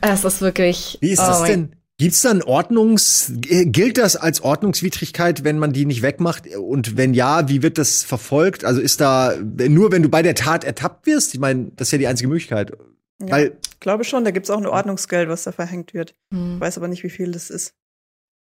[0.00, 0.98] es ist wirklich.
[1.00, 1.72] wie ist oh das denn?
[2.00, 6.44] Gibt's dann Ordnungs, äh, gilt das als Ordnungswidrigkeit, wenn man die nicht wegmacht?
[6.56, 8.64] Und wenn ja, wie wird das verfolgt?
[8.64, 11.34] Also ist da, nur wenn du bei der Tat ertappt wirst?
[11.34, 12.72] Ich meine, das ist ja die einzige Möglichkeit.
[13.20, 13.30] Ja.
[13.30, 16.14] Weil, glaube schon, da gibt's auch ein Ordnungsgeld, was da verhängt wird.
[16.32, 16.60] Hm.
[16.60, 17.74] Weiß aber nicht, wie viel das ist.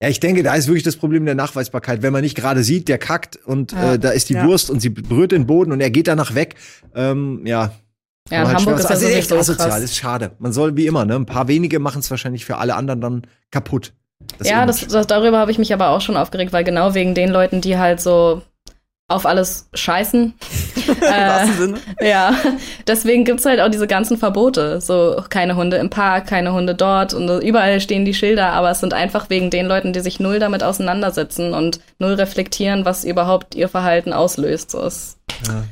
[0.03, 2.03] ja, ich denke, da ist wirklich das Problem der Nachweisbarkeit.
[2.03, 3.95] Wenn man nicht gerade sieht, der kackt und Ja.
[3.95, 4.47] äh, da ist die Ja.
[4.47, 6.57] Wurst und sie berührt den Boden und er geht danach weg.
[6.95, 7.73] Ähm, ja.
[8.31, 9.83] Ja, in halt Hamburg ist das also echt sowieso asozial, krass.
[9.83, 10.33] ist schade.
[10.39, 11.17] Man soll wie immer, ne?
[11.17, 13.93] Ein paar wenige machen es wahrscheinlich für alle anderen dann kaputt.
[14.45, 17.31] ja, das, das, darüber habe ich mich aber auch schon aufgeregt, weil genau wegen den
[17.31, 18.43] Leuten, die halt so
[19.13, 20.35] auf alles scheißen.
[20.89, 21.79] Im wahrsten Sinne.
[22.01, 22.35] Ja,
[22.87, 24.81] deswegen gibt's halt auch diese ganzen Verbote.
[24.81, 28.81] So keine Hunde im Park, keine Hunde dort und überall stehen die Schilder, aber es
[28.81, 33.55] sind einfach wegen den Leuten, die sich null damit auseinandersetzen und null reflektieren, was überhaupt
[33.55, 34.71] ihr Verhalten auslöst.
[34.71, 35.65] So ist, Ja.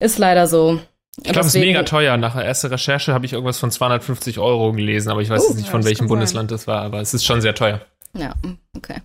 [0.00, 0.80] ist leider so.
[1.24, 2.16] Ich glaube, es ist mega teuer.
[2.16, 5.48] Nach der ersten Recherche habe ich irgendwas von 250 Euro gelesen, aber ich weiß Oh,
[5.48, 6.08] jetzt nicht, von welchem kann sein.
[6.08, 7.80] Bundesland das war, aber es ist schon sehr teuer.
[8.16, 8.34] Ja,
[8.76, 9.02] okay.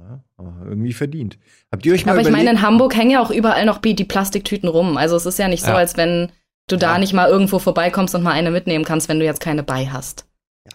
[0.00, 1.38] Ja, aber irgendwie verdient.
[1.70, 4.04] Habt ihr euch mal Aber ich meine, in Hamburg hängen ja auch überall noch die
[4.04, 4.96] Plastiktüten rum.
[4.96, 5.76] Also es ist ja nicht so, Ja.
[5.76, 6.30] als wenn
[6.68, 9.62] du da nicht mal irgendwo vorbeikommst und mal eine mitnehmen kannst, wenn du jetzt keine
[9.62, 10.26] bei hast.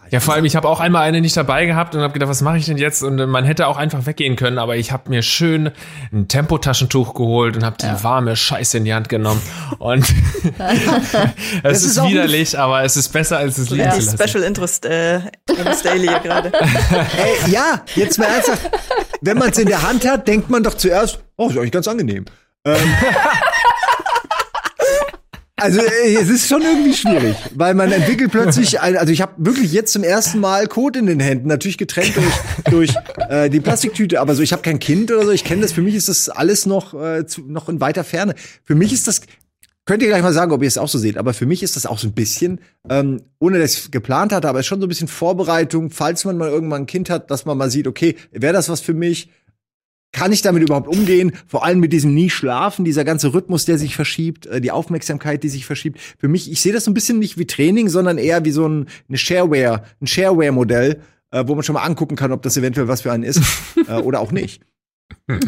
[0.09, 2.41] Ja, vor allem, ich habe auch einmal eine nicht dabei gehabt und habe gedacht, was
[2.41, 3.03] mache ich denn jetzt?
[3.03, 5.71] Und äh, man hätte auch einfach weggehen können, aber ich habe mir schön
[6.11, 9.41] ein Tempotaschentuch geholt und habe die warme Scheiße in die Hand genommen.
[9.77, 10.01] Und
[11.63, 14.17] es ist, ist widerlich, aber es ist besser, als es liegen Ja, zu lassen.
[14.27, 15.19] Special Interest äh,
[15.59, 16.51] Amos Daily hier gerade.
[16.61, 18.69] Ey, ja, jetzt mal ernsthaft.
[19.21, 21.88] Wenn man es in der Hand hat, denkt man doch zuerst, oh, ist eigentlich ganz
[21.88, 22.25] angenehm.
[22.65, 22.75] Ähm,
[25.58, 29.34] also äh, es ist schon irgendwie schwierig, weil man entwickelt plötzlich, ein, also ich habe
[29.38, 32.34] wirklich jetzt zum ersten Mal Code in den Händen, natürlich getrennt durch,
[32.70, 32.93] durch
[33.30, 35.82] äh, die Plastiktüte, aber so ich habe kein Kind oder so, ich kenne das, für
[35.82, 38.36] mich ist das alles noch, äh, zu, noch in weiter Ferne.
[38.66, 39.22] Für mich ist das,
[39.86, 41.78] könnt ihr gleich mal sagen, ob ihr es auch so seht, aber für mich ist
[41.78, 44.88] das auch so ein bisschen, ähm, ohne dass ich geplant hatte, aber ist schon so
[44.88, 48.18] ein bisschen Vorbereitung, falls man mal irgendwann ein Kind hat, dass man mal sieht, okay,
[48.32, 49.30] wäre das was für mich?
[50.16, 51.34] Kann ich damit überhaupt umgehen?
[51.45, 55.43] Vor allem mit diesem nie schlafen, dieser ganze Rhythmus, der sich verschiebt, äh, die Aufmerksamkeit,
[55.43, 55.99] die sich verschiebt.
[56.18, 58.66] Für mich, ich sehe das so ein bisschen nicht wie Training, sondern eher wie so
[58.66, 61.01] ein eine Shareware, ein Shareware-Modell,
[61.32, 63.41] äh, wo man schon mal angucken kann, ob das eventuell was für einen ist
[63.89, 64.61] äh, oder auch nicht.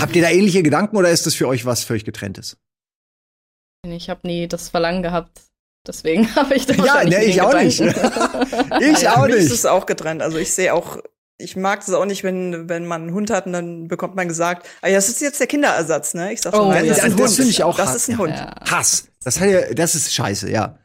[0.02, 2.58] Habt ihr da ähnliche Gedanken oder ist das für euch was völlig getrenntes?
[3.88, 5.40] Ich habe nie das Verlangen gehabt.
[5.88, 7.80] Deswegen habe ich da Ja, ne, ich auch nicht.
[8.82, 9.54] Ich Ja, auch mich ist nicht.
[9.54, 10.22] es auch getrennt.
[10.22, 10.98] Also ich sehe auch,
[11.40, 14.28] ich mag es auch nicht, wenn, wenn man einen Hund hat und dann bekommt man
[14.28, 16.34] gesagt, ah ja, das ist jetzt der Kinderersatz, ne?
[16.34, 17.36] Ich sag schon, Oh, nein, ja, das ist ein das Hund.
[17.36, 18.18] finde ich auch Das hart, ist ein ja.
[18.18, 18.34] Hund.
[18.36, 18.56] Ja.
[18.72, 19.08] Hass.
[19.24, 20.78] Das, hat ja, das ist scheiße, ja.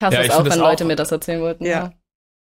[0.00, 1.64] Ich hasse Ja, es ich auch, find wenn das Leute auch- mir das erzählen wollten.
[1.64, 1.70] Ja.
[1.70, 1.92] Ja.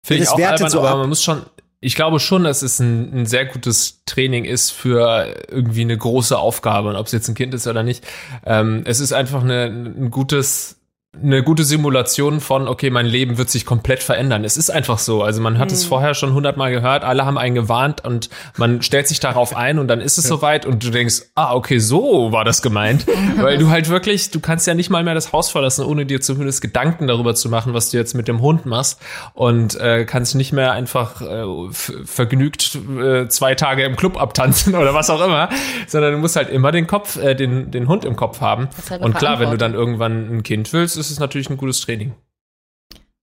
[0.05, 0.97] Finde ich Das auch albern, so aber ab.
[0.99, 1.41] man muss schon,
[1.81, 6.37] ich glaube schon, dass es ein, ein sehr gutes Training ist für irgendwie eine große
[6.37, 8.05] Aufgabe und ob es jetzt ein Kind ist oder nicht.
[8.45, 10.77] Ähm, es ist einfach eine, ein gutes,
[11.23, 14.43] eine gute Simulation von, okay, mein Leben wird sich komplett verändern.
[14.43, 15.23] Es ist einfach so.
[15.23, 19.07] Also man hat es vorher schon hundertmal gehört, alle haben einen gewarnt und man stellt
[19.07, 22.43] sich darauf ein und dann ist es soweit und du denkst, ah, okay, so war
[22.43, 23.05] das gemeint.
[23.37, 26.21] Weil du halt wirklich, du kannst ja nicht mal mehr das Haus verlassen, ohne dir
[26.21, 28.99] zumindest Gedanken darüber zu machen, was du jetzt mit dem Hund machst
[29.33, 34.93] und äh, kannst nicht mehr einfach äh, vergnügt äh, zwei Tage im Club abtanzen oder
[34.93, 35.49] was auch immer,
[35.87, 38.69] sondern du musst halt immer den Kopf, äh, den, den Hund im Kopf haben.
[38.89, 41.81] halt Und klar, wenn du dann irgendwann ein Kind willst, ist es natürlich ein gutes
[41.81, 42.13] Training.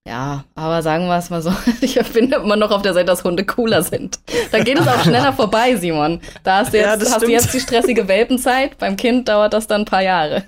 [0.06, 3.22] Ja, aber sagen wir es mal so, ich bin immer noch auf der Seite, dass
[3.22, 4.18] Hunde cooler sind.
[4.50, 6.20] Da geht es auch schneller vorbei, Simon.
[6.42, 8.78] Da hast du Ja, jetzt, das hast du jetzt die stressige Welpenzeit.
[8.78, 10.42] Beim Kind dauert das dann ein paar Jahre.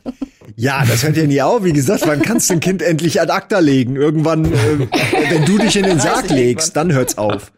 [0.57, 1.63] Ja, das hört ja nie auf.
[1.63, 3.95] Wie gesagt, wann kannst du ein Kind endlich ad acta legen?
[3.95, 4.89] Irgendwann, äh,
[5.31, 7.53] wenn du dich in den Sarg legst, dann hört's auf.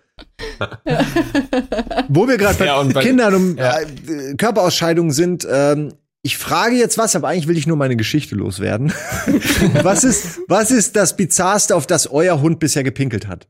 [2.08, 3.78] Wo wir gerade bei, Ja, und bei- Kindern um ja.
[4.36, 5.92] Körperausscheidungen sind, ähm,
[6.26, 8.92] ich frage jetzt was, aber eigentlich will ich nur meine Geschichte loswerden.
[9.82, 13.46] was ist, was ist das Bizarrste, auf das euer Hund bisher gepinkelt hat?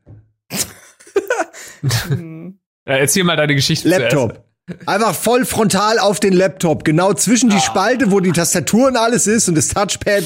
[1.83, 4.45] Ja, erzähl mal deine Geschichte Laptop.
[4.85, 7.55] Einfach voll frontal auf den Laptop, genau zwischen Ah.
[7.55, 10.24] die Spalte, wo die Tastatur und alles ist und das Touchpad.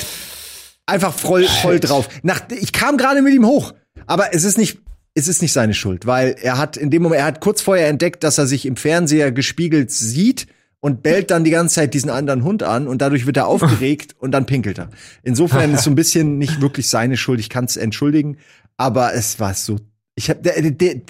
[0.86, 2.08] Einfach voll, voll drauf.
[2.22, 3.74] Nach, ich kam gerade mit ihm hoch,
[4.06, 4.80] aber es ist nicht,
[5.14, 7.86] es ist nicht seine Schuld, weil er hat in dem Moment, er hat kurz vorher
[7.86, 10.48] entdeckt, dass er sich im Fernseher gespiegelt sieht
[10.80, 14.16] und bellt dann die ganze Zeit diesen anderen Hund an und dadurch wird er aufgeregt
[14.18, 14.90] und dann pinkelt er.
[15.22, 17.40] Insofern ist so ein bisschen nicht wirklich seine Schuld.
[17.40, 18.38] Ich kann es entschuldigen,
[18.76, 19.76] aber es war so.
[20.14, 21.00] Ich habe, der, der,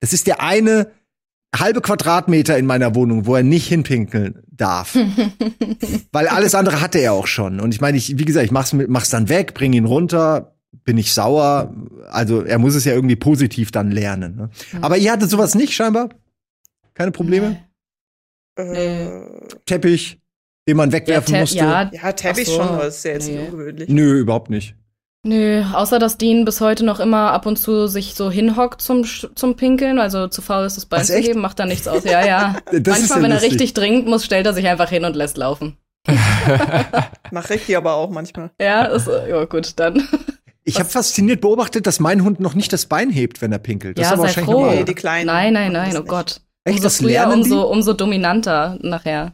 [0.00, 0.88] das ist der eine
[1.54, 4.96] halbe Quadratmeter in meiner Wohnung, wo er nicht hinpinkeln darf.
[6.12, 7.60] Weil alles andere hatte er auch schon.
[7.60, 10.98] Und ich meine, ich, wie gesagt, ich mach's, mach's dann weg, bring ihn runter, bin
[10.98, 11.72] ich sauer.
[12.10, 14.36] Also er muss es ja irgendwie positiv dann lernen.
[14.36, 14.50] Ne?
[14.80, 16.08] Aber ihr hattet sowas nicht scheinbar?
[16.94, 17.58] Keine Probleme?
[18.56, 19.08] Äh,
[19.66, 20.18] Teppich,
[20.68, 21.56] den man wegwerfen Te- musste?
[21.58, 22.56] ja, ja, Teppich so.
[22.56, 23.36] schon, aber ist ja jetzt Nee.
[23.38, 23.88] nicht ungewöhnlich.
[23.88, 24.74] Nö, überhaupt nicht.
[25.26, 29.02] Nö, außer dass Dean bis heute noch immer ab und zu sich so hinhockt zum,
[29.04, 32.04] Sch- zum Pinkeln, also zu faul ist, das Bein zu heben, macht da nichts aus.
[32.04, 32.56] Ja, ja.
[32.70, 35.16] Das ist Manchmal, ja wenn er richtig dringend muss, stellt er sich einfach hin und
[35.16, 35.78] lässt laufen.
[37.30, 38.50] Mach Ricky aber auch manchmal.
[38.60, 40.06] Ja, ist, ja gut, dann.
[40.64, 43.98] Ich habe fasziniert beobachtet, dass mein Hund noch nicht das Bein hebt, wenn er pinkelt.
[43.98, 44.60] Das ja, ist aber sei wahrscheinlich froh.
[44.60, 44.76] normal.
[44.76, 46.08] Nee, die Kleinen Nein, nein, nein, oh nicht.
[46.08, 46.40] Gott.
[46.64, 49.32] Echt, umso das früher, umso, umso dominanter nachher.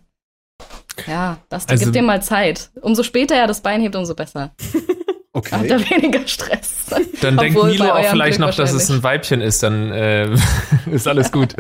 [1.07, 2.71] Ja, das Also- gibt dir mal Zeit.
[2.83, 4.53] Umso später er das Bein hebt, umso besser.
[5.33, 5.51] Okay.
[5.53, 6.75] Habt ihr weniger Stress.
[7.21, 10.29] Dann denkt Milo bei auch vielleicht Glück noch, dass es ein Weibchen ist, dann äh,
[10.91, 11.55] ist alles gut.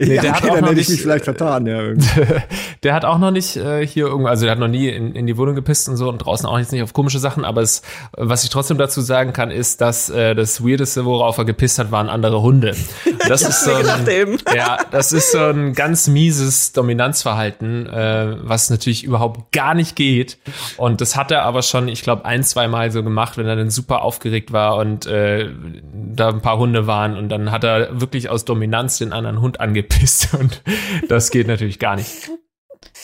[0.00, 1.80] Nee, ja, der hat okay, auch dann noch hätte ich nicht- mich vielleicht vertan, ja.
[2.82, 5.26] Der hat auch noch nicht äh, hier irgendwo, also der hat noch nie in, in
[5.26, 7.80] die Wohnung gepisst und so und draußen auch jetzt nicht auf komische Sachen, aber es,
[8.12, 11.92] was ich trotzdem dazu sagen kann, ist, dass äh, das Weirdeste, worauf er gepisst hat,
[11.92, 12.74] waren andere Hunde.
[13.26, 19.02] Das ist so ein, ja, das ist so ein ganz mieses Dominanzverhalten, äh, was natürlich
[19.02, 20.36] überhaupt gar nicht geht.
[20.76, 23.56] Und das hat er aber schon, ich glaube, ein, zwei Mal so gemacht, wenn er
[23.56, 25.50] dann super aufgeregt war und äh,
[25.92, 29.60] da ein paar Hunde waren und dann hat er wirklich aus Dominanz den anderen Hund
[29.60, 30.62] angepisst und
[31.08, 32.30] das geht natürlich gar nicht.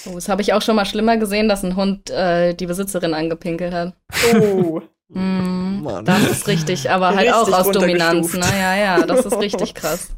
[0.07, 3.15] Oh, das habe ich auch schon mal schlimmer gesehen, dass ein Hund äh, die Besitzerin
[3.15, 3.95] angepinkelt hat.
[4.35, 4.81] Oh.
[5.13, 8.33] Mm, das ist richtig, aber halt Richtig auch aus Dominanz.
[8.33, 8.53] runtergestuft.
[8.55, 8.61] Ne?
[8.61, 10.15] Ja, ja, das ist richtig krass.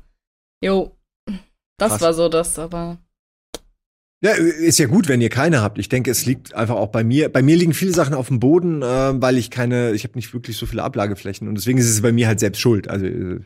[0.63, 0.95] Jo,
[1.79, 2.01] das Krass.
[2.03, 2.99] war so das, aber
[4.25, 5.79] Ja, ist ja gut, wenn ihr keine habt.
[5.79, 7.29] Ich denke, es liegt einfach auch bei mir.
[7.29, 10.33] Bei mir liegen viele Sachen auf dem Boden, äh, weil ich keine, ich habe nicht
[10.33, 12.89] wirklich so viele Ablageflächen und deswegen ist es bei mir halt selbst schuld.
[12.89, 13.41] Also, äh,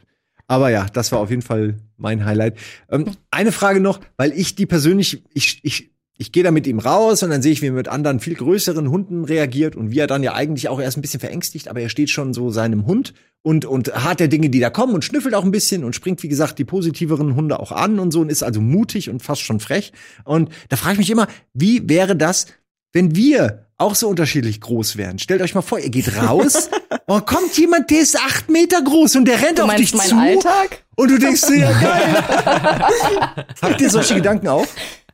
[0.49, 2.59] aber ja, das war auf jeden Fall mein Highlight.
[2.91, 6.79] Ähm, eine Frage noch, weil ich die persönlich, ich, ich, ich gehe da mit ihm
[6.79, 9.99] raus und dann sehe ich, wie er mit anderen viel größeren Hunden reagiert und wie
[9.99, 12.87] er dann ja eigentlich auch erst ein bisschen verängstigt, aber er steht schon so seinem
[12.87, 13.13] Hund
[13.43, 16.23] und, und hat der Dinge, die da kommen und schnüffelt auch ein bisschen und springt,
[16.23, 19.43] wie gesagt, die positiveren Hunde auch an und so und ist also mutig und fast
[19.43, 19.93] schon frech.
[20.25, 22.47] Und da frage ich mich immer, wie wäre das,
[22.93, 25.19] wenn wir auch so unterschiedlich groß wären?
[25.19, 26.71] Stellt euch mal vor, ihr geht raus
[27.07, 30.17] und kommt jemand, der ist acht Meter groß und der rennt auf dich zu.
[30.17, 30.85] Alltag?
[30.97, 33.45] Und du denkst dir, ja geil.
[33.63, 34.67] Habt ihr solche Gedanken auch?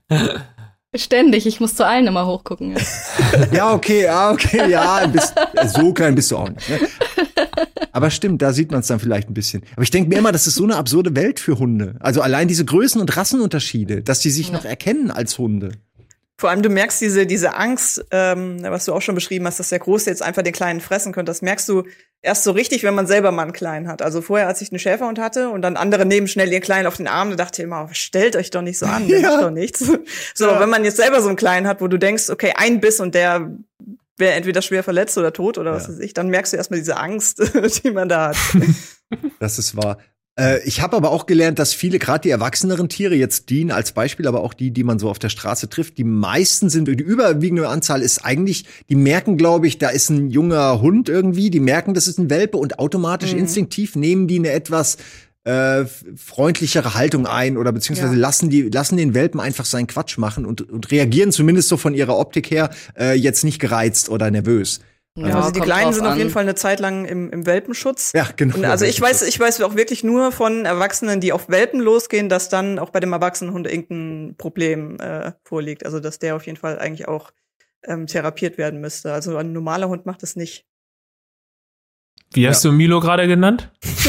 [0.94, 2.76] Ständig, ich muss zu allen immer hochgucken.
[2.76, 2.82] Ja.
[3.52, 5.34] Ja, okay, ja, okay, ja, bist,
[5.74, 6.68] so klein bist du auch nicht.
[6.68, 6.80] Ne?
[7.92, 9.62] Aber stimmt, da sieht man es dann vielleicht ein bisschen.
[9.74, 11.96] Aber ich denke mir immer, das ist so eine absurde Welt für Hunde.
[12.00, 15.72] Also allein diese Größen- und Rassenunterschiede, dass die sich noch erkennen als Hunde.
[16.42, 19.68] Vor allem, du merkst diese, diese Angst, ähm, was du auch schon beschrieben hast, dass
[19.68, 21.30] der Große jetzt einfach den Kleinen fressen könnte.
[21.30, 21.84] Das merkst du
[22.20, 24.02] erst so richtig, wenn man selber mal einen Kleinen hat.
[24.02, 26.96] Also vorher, als ich einen Schäferhund hatte und dann andere nehmen schnell ihren Kleinen auf
[26.96, 29.30] den Arm, da dachte ich immer, oh, stellt euch doch nicht so an, der Ja.
[29.30, 29.86] macht doch nichts.
[30.34, 30.58] So, Ja.
[30.58, 33.14] wenn man jetzt selber so einen Kleinen hat, wo du denkst, okay, ein Biss und
[33.14, 33.48] der
[34.18, 35.90] wäre entweder schwer verletzt oder tot oder was Ja.
[35.94, 37.40] weiß ich, dann merkst du erstmal diese Angst,
[37.84, 38.36] die man da hat.
[39.38, 39.98] Das ist wahr.
[40.38, 43.92] Äh, ich habe aber auch gelernt, dass viele, gerade die erwachseneren Tiere, jetzt Dean als
[43.92, 46.92] Beispiel, aber auch die, die man so auf der Straße trifft, die meisten sind, die
[47.02, 51.60] überwiegende Anzahl ist eigentlich, die merken, glaube ich, da ist ein junger Hund irgendwie, die
[51.60, 53.40] merken, das ist ein Welpe und automatisch Mhm.
[53.40, 54.96] instinktiv nehmen die eine etwas
[55.44, 58.20] äh, freundlichere Haltung ein oder beziehungsweise Ja.
[58.20, 61.94] lassen die lassen den Welpen einfach seinen Quatsch machen und, und reagieren zumindest so von
[61.94, 64.78] ihrer Optik her äh, jetzt nicht gereizt oder nervös.
[65.14, 66.18] Ja, also die Kleinen sind auf an.
[66.18, 68.12] jeden Fall eine Zeit lang im, im Welpenschutz.
[68.14, 68.56] Ja, genau.
[68.56, 72.30] Und also ich weiß, ich weiß auch wirklich nur von Erwachsenen, die auf Welpen losgehen,
[72.30, 75.84] dass dann auch bei dem Erwachsenenhund irgendein Problem äh, vorliegt.
[75.84, 77.30] Also dass der auf jeden Fall eigentlich auch
[77.84, 79.12] ähm, therapiert werden müsste.
[79.12, 80.64] Also ein normaler Hund macht das nicht.
[82.32, 83.70] Wie hast du Milo gerade genannt?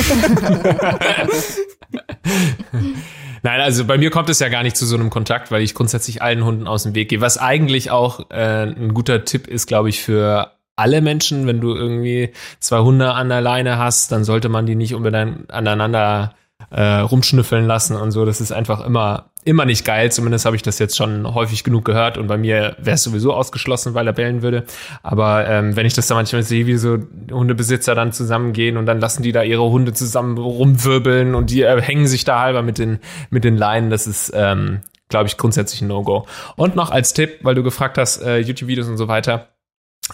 [3.42, 5.74] Nein, also bei mir kommt es ja gar nicht zu so einem Kontakt, weil ich
[5.74, 7.20] grundsätzlich allen Hunden aus dem Weg gehe.
[7.20, 11.76] Was eigentlich auch äh, ein guter Tipp ist, glaube ich, für alle Menschen, wenn du
[11.76, 16.36] irgendwie zwei Hunde an der Leine hast, dann sollte man die nicht unbedingt aneinander
[16.72, 18.26] äh, rumschnüffeln lassen und so.
[18.26, 20.12] Das ist einfach immer immer nicht geil.
[20.12, 23.34] Zumindest habe ich das jetzt schon häufig genug gehört und bei mir wäre es sowieso
[23.34, 24.64] ausgeschlossen, weil er bellen würde.
[25.02, 26.98] Aber ähm, wenn ich das dann manchmal sehe, wie so
[27.32, 31.82] Hundebesitzer dann zusammengehen und dann lassen die da ihre Hunde zusammen rumwirbeln und die äh,
[31.82, 33.00] hängen sich da halber mit den
[33.30, 36.26] mit den Leinen, das ist ähm, glaube ich grundsätzlich ein No-Go.
[36.56, 39.53] Und noch als Tipp, weil du gefragt hast, äh, YouTube-Videos und so weiter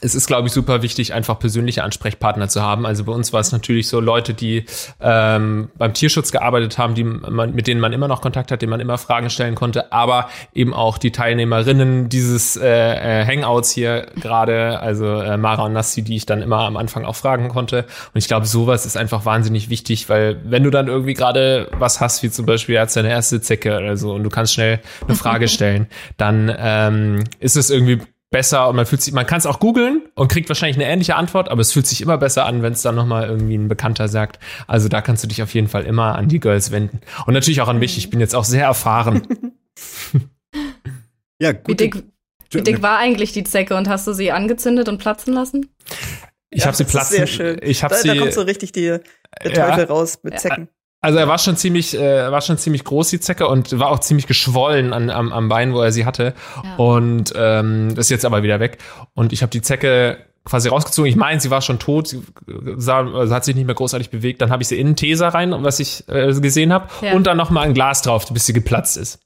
[0.02, 2.86] es ist, glaube ich, super wichtig, einfach persönliche Ansprechpartner zu haben.
[2.86, 4.66] Also bei uns war es natürlich so Leute, die
[5.02, 8.70] ähm, beim Tierschutz gearbeitet haben, die man, mit denen man immer noch Kontakt hat, denen
[8.70, 12.68] man immer Fragen stellen konnte, aber eben auch die Teilnehmerinnen dieses äh,
[13.22, 17.04] äh, Hangouts hier gerade, also äh, Mara und Nassi, die ich dann immer am Anfang
[17.04, 17.86] auch fragen konnte.
[18.14, 22.00] Und ich glaube, sowas ist einfach wahnsinnig wichtig, weil wenn du dann irgendwie gerade was
[22.00, 25.16] hast, wie zum Beispiel jetzt deine erste Zecke oder so, und du kannst schnell eine
[25.16, 25.88] Frage stellen,
[26.18, 28.00] dann ähm, ist es irgendwie
[28.32, 31.16] besser und man fühlt sich, man kann es auch googeln und kriegt wahrscheinlich eine ähnliche
[31.16, 34.08] Antwort, aber es fühlt sich immer besser an, wenn es dann nochmal irgendwie ein Bekannter
[34.08, 34.40] sagt.
[34.68, 37.02] Also da kannst du dich auf jeden Fall immer an die Girls wenden.
[37.26, 39.28] Und natürlich auch an mich, ich bin jetzt auch sehr erfahren.
[41.42, 41.80] Ja, Wie gut.
[41.80, 42.04] dick,
[42.52, 45.70] wie dick war eigentlich die Zecke und hast du sie angezündet und platzen lassen?
[46.50, 47.16] Ich Ja, habe sie platzen.
[47.16, 47.60] Sehr schön.
[47.64, 48.08] Ich habe da, sie.
[48.10, 49.02] da kommt so richtig die, der
[49.54, 49.70] Ja.
[49.70, 50.68] Teufel raus mit Zecken.
[51.02, 54.00] Also er war schon ziemlich, äh, war schon ziemlich groß, die Zecke, und war auch
[54.00, 56.34] ziemlich geschwollen an, am, am Bein, wo er sie hatte.
[56.64, 56.76] Ja.
[56.76, 58.80] Und ähm, das ist jetzt aber wieder weg.
[59.14, 61.10] Und ich habe die Zecke quasi rausgezogen.
[61.10, 62.22] Ich meine, sie war schon tot, sie
[62.78, 64.42] sah, also hat sich nicht mehr großartig bewegt.
[64.42, 67.14] Dann habe ich sie in einen Teser rein, was ich äh, gesehen habe, Ja.
[67.14, 69.20] und dann noch mal ein Glas drauf, bis sie geplatzt ist.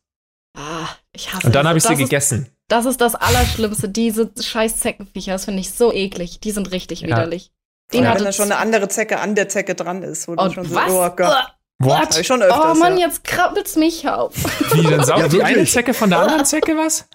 [0.56, 2.50] Ah, ich hasse Und dann habe ich sie ist- gegessen.
[2.70, 3.90] Das ist das Allerschlimmste.
[3.90, 6.40] Diese scheiß Zeckenviecher, das finde ich so eklig.
[6.40, 7.08] Die sind richtig Ja.
[7.08, 7.52] widerlich.
[7.92, 10.52] Den Ja, wenn da schon eine andere Zecke an der Zecke dran ist, wo du
[10.52, 10.92] schon so, was?
[10.92, 11.54] oh Gott.
[11.86, 12.00] What?
[12.00, 13.08] Hab ich schon öfters, oh Mann, ja.
[13.08, 14.34] jetzt krabbelt's mich auf.
[14.74, 15.66] Wie, dann saugt Ja, die eine.
[15.66, 17.08] Zecke von der anderen Zecke was?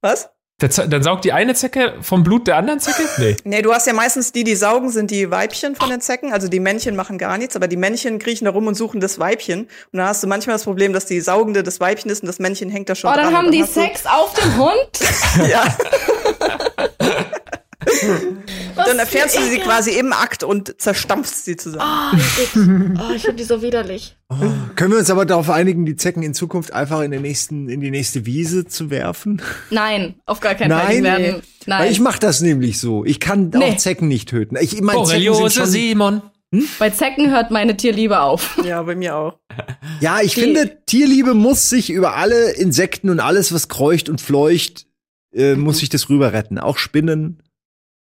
[0.00, 0.28] Was?
[0.60, 3.02] Dann saugt die eine Zecke vom Blut der anderen Zecke?
[3.18, 3.36] Nee.
[3.44, 6.32] Nee, du hast ja meistens die, die saugen, sind die Weibchen von den Zecken.
[6.32, 9.20] Also die Männchen machen gar nichts, aber die Männchen kriechen da rum und suchen das
[9.20, 9.60] Weibchen.
[9.92, 12.40] Und dann hast du manchmal das Problem, dass die saugende das Weibchen ist und das
[12.40, 13.26] Männchen hängt da schon Oh, dran.
[13.26, 14.90] dann haben Und die Sex auf dem Hund.
[15.48, 15.62] Ja,
[18.76, 19.64] dann erfährst du sie Ekel.
[19.64, 21.84] quasi im Akt und zerstampfst sie zusammen.
[22.16, 24.16] Oh, oh ich finde die so widerlich.
[24.76, 27.80] Können wir uns aber darauf einigen, die Zecken in Zukunft einfach in, den nächsten, in
[27.80, 29.40] die nächste Wiese zu werfen?
[29.70, 31.00] Nein, auf gar keinen Fall.
[31.00, 31.80] Nein, werden, nein.
[31.84, 33.04] Weil ich mache das nämlich so.
[33.04, 33.72] Ich kann Nee.
[33.72, 34.56] auch Zecken nicht töten.
[34.60, 36.22] Ich meine, Zecken sind schon, Simon.
[36.78, 38.58] Bei Zecken hört meine Tierliebe auf.
[38.64, 39.38] Ja, bei mir auch.
[40.00, 44.20] Ja, ich Die- finde, Tierliebe muss sich über alle Insekten und alles, was kreucht und
[44.20, 44.86] fleucht,
[45.34, 46.58] äh, muss sich das rüber retten.
[46.58, 47.42] Auch Spinnen.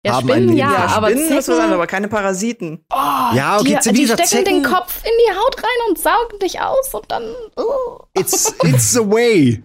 [0.06, 0.58] Ja, Haben ein Spinnen, Leben.
[0.60, 2.86] ja, Ja, aber Spinnen ist was Zecken, aber keine Parasiten.
[2.92, 2.96] oh,
[3.36, 6.62] Ja, okay, die, die stecken den Zecken- Kopf in die Haut rein und saugen dich
[6.62, 7.24] aus und dann,
[7.58, 8.00] oh.
[8.18, 9.62] It's, it's the way.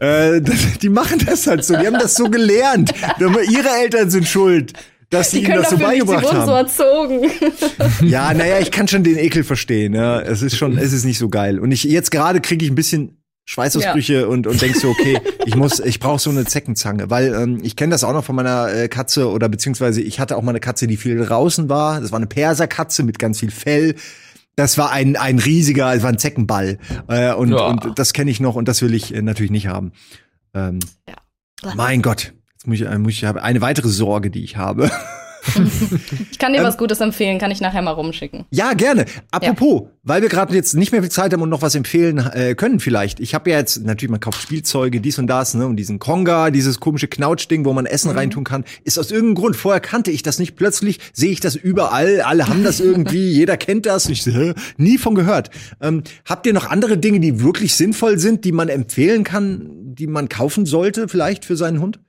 [0.00, 0.40] Äh,
[0.82, 1.76] die machen das halt so.
[1.76, 2.92] Die haben das so gelernt.
[3.20, 4.72] Ihre Eltern sind schuld,
[5.10, 7.30] dass die, Die ihnen können das so dafür nichts, sie beigebracht wurden so haben.
[7.30, 8.08] erzogen.
[8.08, 9.94] Ja, naja, ich kann schon den Ekel verstehen.
[9.94, 10.20] Ja.
[10.20, 11.58] Es ist schon, es ist nicht so geil.
[11.60, 13.17] Und ich jetzt gerade kriege ich ein bisschen
[13.48, 17.60] Schweißausbrüche und und denk so, okay, ich muss, ich brauche so eine Zeckenzange, weil ähm,
[17.62, 20.50] ich kenne das auch noch von meiner äh, Katze oder beziehungsweise ich hatte auch mal
[20.52, 22.00] eine Katze, die viel draußen war.
[22.02, 23.94] Das war eine Perserkatze mit ganz viel Fell.
[24.54, 26.78] Das war ein ein riesiger, es war ein Zeckenball
[27.08, 27.66] äh, und Ja.
[27.68, 29.92] und das kenne ich noch und das will ich äh, natürlich nicht haben.
[30.52, 31.14] Ähm, Ja.
[31.74, 34.90] Mein Gott, jetzt muss ich, äh, muss ich habe eine weitere Sorge, die ich habe.
[36.30, 38.44] Ich kann dir Ähm, was Gutes empfehlen, kann ich nachher mal rumschicken.
[38.50, 39.06] Ja, gerne.
[39.30, 42.54] Apropos, weil wir gerade jetzt nicht mehr viel Zeit haben und noch was empfehlen äh,
[42.54, 43.20] können vielleicht.
[43.20, 45.66] Ich habe ja jetzt, natürlich, man kauft Spielzeuge, dies und das, ne?
[45.66, 49.56] Und diesen Konga, dieses komische Knautschding, wo man Essen reintun kann, ist aus irgendeinem Grund,
[49.56, 53.56] vorher kannte ich das nicht, plötzlich sehe ich das überall, alle haben das irgendwie, jeder
[53.56, 54.06] kennt das.
[54.06, 54.54] Und Ich hä?
[54.76, 55.50] nie von gehört.
[55.80, 60.06] Ähm, habt ihr noch andere Dinge, die wirklich sinnvoll sind, die man empfehlen kann, die
[60.06, 62.00] man kaufen sollte, vielleicht für seinen Hund?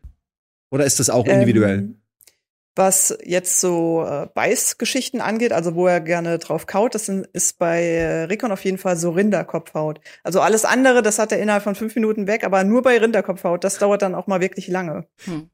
[0.72, 1.80] Oder ist das auch individuell?
[1.80, 1.96] Ähm,
[2.80, 7.60] was jetzt so äh, Beißgeschichten angeht, also wo er gerne drauf kaut, das sind, ist
[7.60, 10.00] bei äh, Rickon auf jeden Fall so Rinderkopfhaut.
[10.24, 13.64] Also alles andere, das hat er innerhalb von fünf Minuten weg, aber nur bei Rinderkopfhaut,
[13.64, 15.06] das dauert dann auch mal wirklich lange.
[15.26, 15.52] Hm.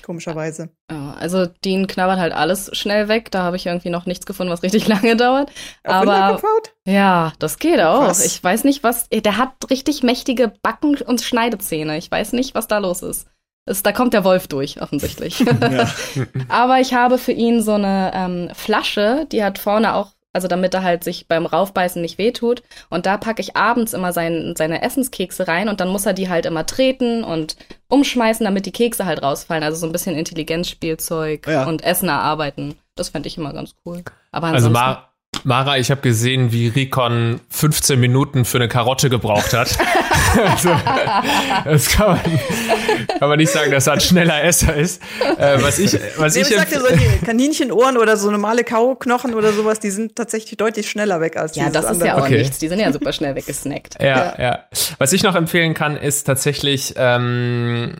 [0.00, 0.70] Komischerweise.
[0.90, 3.30] Ja, also Dean knabbert halt alles schnell weg.
[3.30, 5.50] Da habe ich irgendwie noch nichts gefunden, was richtig lange dauert.
[5.84, 6.74] Auch Aber Rinderkopfhaut?
[6.86, 8.06] ja, das geht auch.
[8.06, 8.24] Krass.
[8.24, 9.10] Ich weiß nicht, was.
[9.10, 11.98] Der hat richtig mächtige Backen und Schneidezähne.
[11.98, 13.26] Ich weiß nicht, was da los ist.
[13.64, 15.44] Es, da kommt der Wolf durch, offensichtlich.
[16.48, 20.74] Aber ich habe für ihn so eine ähm, Flasche, die hat vorne auch, also damit
[20.74, 22.62] er halt sich beim Raufbeißen nicht wehtut.
[22.90, 26.28] Und da packe ich abends immer sein, seine Essenskekse rein und dann muss er die
[26.28, 27.56] halt immer treten und
[27.88, 29.62] umschmeißen, damit die Kekse halt rausfallen.
[29.62, 31.64] Also so ein bisschen Intelligenzspielzeug Ja.
[31.64, 32.76] und Essen erarbeiten.
[32.96, 34.02] Das fände ich immer ganz cool.
[34.32, 35.11] Aber Also ansonsten, Mar
[35.44, 39.76] Mara, ich habe gesehen, wie Recon 15 Minuten für eine Karotte gebraucht hat.
[40.50, 40.70] also,
[41.64, 42.20] das kann man,
[43.18, 45.02] kann man nicht sagen, dass er ein schneller Esser ist.
[45.38, 49.52] Äh, was ich, was Nee, ich, ich sagte, solche Kaninchenohren oder so normale Kauknochen oder
[49.52, 52.08] sowas, die sind tatsächlich deutlich schneller weg als ja, das ist andere.
[52.08, 52.38] ja auch Okay.
[52.38, 52.58] nichts.
[52.58, 54.00] Die sind ja super schnell weggesnackt.
[54.00, 54.58] ja, ja,
[54.98, 57.96] Was ich noch empfehlen kann, ist tatsächlich ähm,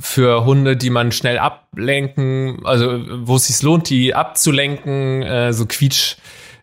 [0.00, 5.66] für Hunde, die man schnell ablenken, also wo es sich lohnt, die abzulenken, äh, so
[5.66, 6.16] Quietsch.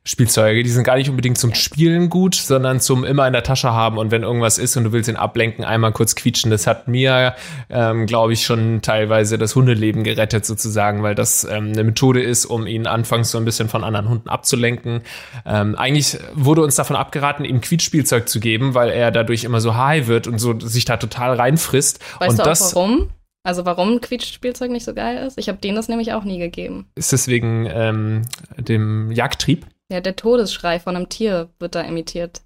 [0.06, 3.72] Spielzeuge, die sind gar nicht unbedingt zum Spielen gut, sondern zum immer in der Tasche
[3.72, 6.51] haben und wenn irgendwas ist und du willst ihn ablenken, einmal kurz quietschen.
[6.51, 7.36] Das hat mir,
[7.70, 12.45] ähm, glaube ich, schon teilweise das Hundeleben gerettet sozusagen, weil das ähm, eine Methode ist,
[12.45, 15.04] um ihn anfangs so ein bisschen von anderen Hunden abzulenken.
[15.45, 19.78] Ähm, eigentlich wurde uns davon abgeraten, ihm Quietschspielzeug zu geben, weil er dadurch immer so
[19.78, 22.01] high wird und so sich da total reinfrisst.
[22.20, 23.10] Weißt und du auch das warum?
[23.45, 25.38] Also warum Quietschspielzeug nicht so geil ist?
[25.38, 26.88] Ich habe denen das nämlich auch nie gegeben.
[26.95, 28.22] ist deswegen ähm,
[28.58, 29.66] dem Jagdtrieb.
[29.94, 32.41] Ja, der Todesschrei von einem Tier wird da imitiert.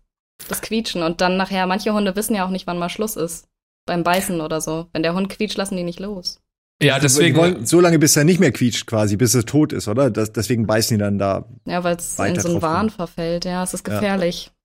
[0.50, 1.02] Das Quietschen.
[1.02, 3.48] Und dann nachher, manche Hunde wissen ja auch nicht, wann mal Schluss ist.
[3.86, 4.88] Beim Beißen oder so.
[4.92, 6.42] Wenn der Hund quietscht, lassen die nicht los.
[6.84, 7.38] Ja, Die deswegen.
[7.38, 10.12] wollen so lange, bis er nicht mehr quietscht, quasi, bis er tot ist, oder?
[10.12, 11.46] Das, deswegen beißen die dann da.
[11.66, 13.46] Ja, weil es in so einen Wahn verfällt.
[13.46, 14.00] Ja, es ist Ja.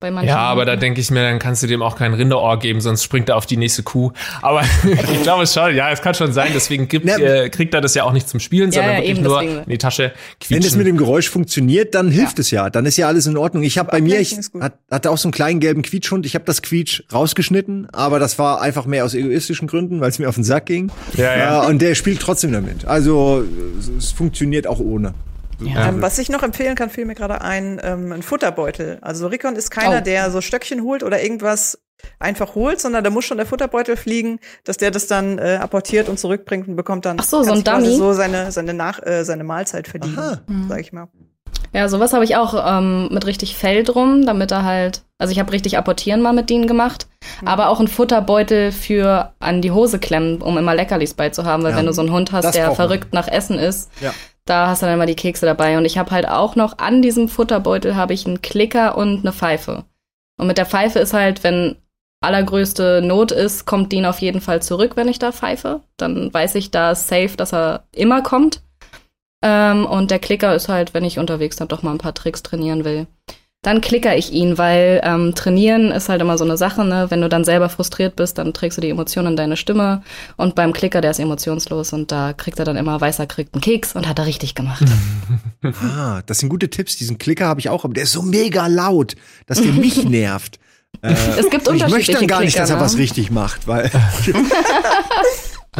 [0.03, 0.27] Bei manchen.
[0.27, 3.03] Ja, aber da denke ich mir, dann kannst du dem auch kein Rinderohr geben, sonst
[3.03, 4.11] springt er auf die nächste Kuh.
[4.41, 4.61] Aber
[5.13, 6.51] ich glaube es schon, ja, es kann schon sein.
[6.53, 9.17] Deswegen gibt, äh, kriegt er das ja auch nicht zum Spielen, Ja, sondern ja, wirklich
[9.17, 9.63] eben, nur deswegen.
[9.63, 10.77] in die Tasche Wenn es quietschen.
[10.77, 12.69] mit dem Geräusch funktioniert, dann hilft es ja.
[12.69, 13.63] Dann ist ja alles in Ordnung.
[13.63, 16.25] Ich habe bei mir, ich hat, hatte auch so einen kleinen gelben Quietschhund.
[16.25, 20.19] Ich habe das Quietsch rausgeschnitten, aber das war einfach mehr aus egoistischen Gründen, weil es
[20.19, 20.91] mir auf den Sack ging.
[21.15, 21.63] Ja, ja.
[21.63, 22.85] Äh, und der spielt trotzdem damit.
[22.85, 23.45] Also
[23.79, 25.13] es, es funktioniert auch ohne.
[25.59, 25.89] Ja.
[25.89, 28.97] Ähm, was ich noch empfehlen kann, fiel mir gerade ein, ähm, ein Futterbeutel.
[29.01, 30.03] Also Rickon ist keiner, Oh.
[30.03, 31.79] der so Stöckchen holt oder irgendwas
[32.19, 36.09] einfach holt, sondern da muss schon der Futterbeutel fliegen, dass der das dann äh, apportiert
[36.09, 37.95] und zurückbringt und bekommt dann Ach so, so ein Dummy?
[37.95, 40.41] so seine seine nach äh, seine Mahlzeit verdienen, Aha.
[40.67, 41.07] sag ich mal.
[41.73, 45.39] Ja, sowas habe ich auch ähm, mit richtig Fell drum, damit er halt, also ich
[45.39, 47.07] habe richtig Apportieren mal mit denen gemacht,
[47.41, 47.47] Mhm.
[47.47, 51.63] aber auch einen Futterbeutel für an die Hose klemmen, um immer Leckerlis bei zu haben,
[51.63, 52.75] weil Ja, wenn du so einen Hund hast, der man.
[52.75, 54.13] verrückt nach Essen ist, Ja.
[54.45, 57.01] da hast du dann immer die Kekse dabei und ich habe halt auch noch an
[57.01, 59.83] diesem Futterbeutel habe ich einen Klicker und eine Pfeife.
[60.37, 61.75] Und mit der Pfeife ist halt, wenn
[62.21, 65.81] allergrößte Not ist, kommt Dean auf jeden Fall zurück, wenn ich da pfeife.
[65.97, 68.61] Dann weiß ich da safe, dass er immer kommt.
[69.43, 72.41] Ähm, und der Klicker ist halt, wenn ich unterwegs dann doch mal ein paar Tricks
[72.41, 73.07] trainieren will.
[73.61, 77.05] Dann klicker ich ihn, weil ähm, trainieren ist halt immer so eine Sache, ne?
[77.09, 80.01] Wenn du dann selber frustriert bist, dann trägst du die Emotionen in deine Stimme.
[80.35, 83.53] Und beim Klicker, der ist emotionslos und da kriegt er dann immer, weiß er kriegt
[83.53, 84.83] einen Keks und hat er richtig gemacht.
[85.95, 86.97] Ah, das sind gute Tipps.
[86.97, 89.15] Diesen Klicker habe ich auch, aber der ist so mega laut,
[89.45, 90.59] dass der mich nervt.
[91.01, 92.81] Äh, Es gibt und ich möchte dann unterschiedliche gar nicht, Klicker, dass er ne?
[92.81, 93.89] was richtig macht, weil.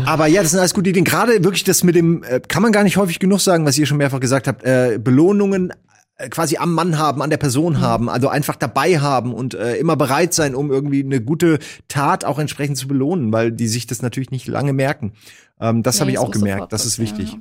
[0.06, 1.06] Aber ja, das sind alles gute Ideen.
[1.06, 3.86] Gerade wirklich das mit dem, äh, kann man gar nicht häufig genug sagen, was ihr
[3.86, 5.72] schon mehrfach gesagt habt, äh, Belohnungen
[6.18, 9.76] äh, quasi am Mann haben, an der Person haben, also einfach dabei haben und äh,
[9.76, 13.86] immer bereit sein, um irgendwie eine gute Tat auch entsprechend zu belohnen, weil die sich
[13.86, 15.14] das natürlich nicht lange merken.
[15.60, 17.34] Ähm, das habe Nee, ich es auch gemerkt, das ist wichtig.
[17.34, 17.40] Ja.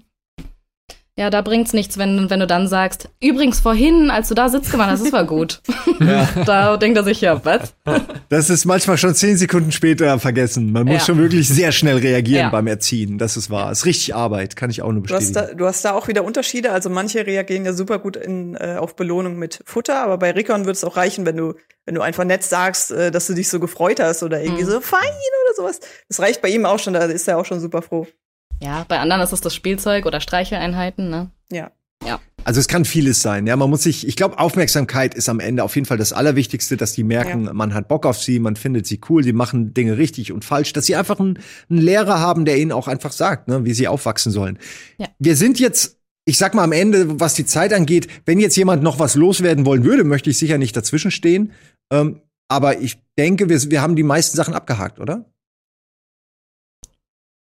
[1.18, 4.70] Ja, da bringt's nichts, wenn, wenn du dann sagst, übrigens vorhin, als du da Sitz
[4.70, 5.60] gemacht hast, das war gut.
[6.46, 7.74] da denkt er sich, ja, was?
[8.30, 10.72] Das ist manchmal schon zehn Sekunden später vergessen.
[10.72, 11.00] Man muss Ja.
[11.00, 12.48] schon wirklich sehr schnell reagieren Ja.
[12.48, 13.18] beim Erziehen.
[13.18, 13.70] Das ist wahr.
[13.70, 15.48] ist richtig Arbeit, kann ich auch nur Du hast, bestätigen.
[15.50, 16.72] da, du hast da auch wieder Unterschiede.
[16.72, 20.60] Also manche reagieren ja super gut in, äh, auf Belohnung mit Futter, aber bei Rickon
[20.62, 21.52] würde es auch reichen, wenn du,
[21.84, 24.70] wenn du einfach nett sagst, äh, dass du dich so gefreut hast oder irgendwie Mhm.
[24.70, 25.80] so fein oder sowas.
[26.08, 28.06] Das reicht bei ihm auch schon, da ist er auch schon super froh.
[28.62, 31.30] Ja, bei anderen ist es das Spielzeug oder Streicheleinheiten, ne?
[31.50, 31.72] Ja.
[32.44, 33.46] Also es kann vieles sein.
[33.46, 36.76] Ja, man muss sich, ich glaube, Aufmerksamkeit ist am Ende auf jeden Fall das Allerwichtigste,
[36.76, 39.96] dass die merken, man hat Bock auf sie, man findet sie cool, sie machen Dinge
[39.98, 41.38] richtig und falsch, dass sie einfach einen,
[41.70, 44.58] einen Lehrer haben, der ihnen auch einfach sagt, ne, wie sie aufwachsen sollen.
[44.98, 45.08] Ja.
[45.18, 48.80] Wir sind jetzt ich sag mal am Ende, was die Zeit angeht, wenn jetzt jemand
[48.80, 51.52] noch was loswerden wollen würde, möchte ich sicher nicht dazwischen stehen.
[51.92, 55.24] Ähm, aber ich denke, wir, wir haben die meisten Sachen abgehakt, oder?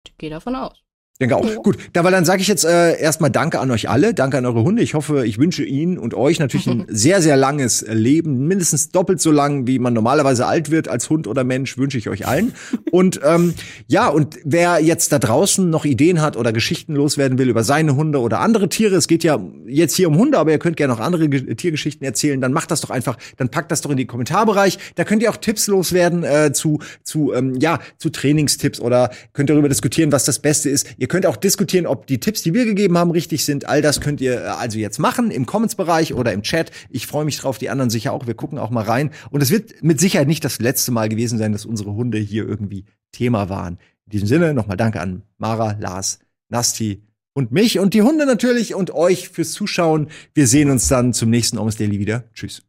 [0.06, 0.84] Ich gehe davon aus.
[1.22, 1.46] Denke auch.
[1.46, 1.56] Ja.
[1.56, 4.46] Gut, da, weil dann sage ich jetzt äh, erstmal Danke an euch alle, danke an
[4.46, 4.82] eure Hunde.
[4.82, 8.90] Ich hoffe, ich wünsche Ihnen und euch natürlich ein sehr, sehr langes äh, Leben, mindestens
[8.90, 12.28] doppelt so lang, wie man normalerweise alt wird als Hund oder Mensch, wünsche ich euch
[12.28, 12.54] allen.
[12.92, 13.54] und ähm,
[13.88, 17.96] ja, und wer jetzt da draußen noch Ideen hat oder Geschichten loswerden will über seine
[17.96, 20.94] Hunde oder andere Tiere, es geht ja jetzt hier um Hunde, aber ihr könnt gerne
[20.94, 23.96] noch andere Ge Tiergeschichten erzählen, dann macht das doch einfach, dann packt das doch in
[23.96, 24.80] den Kommentarbereich.
[24.96, 29.50] Da könnt ihr auch Tipps loswerden äh, zu, zu, ähm, ja, zu Trainingstipps oder könnt
[29.50, 30.88] darüber diskutieren, was das Beste ist.
[30.98, 33.68] Ihr könnt auch diskutieren, ob die Tipps, die wir gegeben haben, richtig sind.
[33.68, 36.72] All das könnt ihr äh, also jetzt machen im Comments-Bereich oder im Chat.
[36.90, 38.28] Ich freue mich drauf, die anderen sicher auch.
[38.28, 39.12] Wir gucken auch mal rein.
[39.32, 42.48] Und es wird mit Sicherheit nicht das letzte Mal gewesen sein, dass unsere Hunde hier
[42.48, 43.78] irgendwie Thema waren.
[44.06, 47.04] In diesem Sinne nochmal Danke an Mara, Lars, Nasti
[47.34, 50.10] und mich und die Hunde natürlich und euch fürs Zuschauen.
[50.34, 52.24] Wir sehen uns dann zum nächsten Almost Daily wieder.
[52.34, 52.64] Tschüss.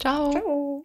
[0.00, 0.32] Ciao.
[0.32, 0.84] Ciao.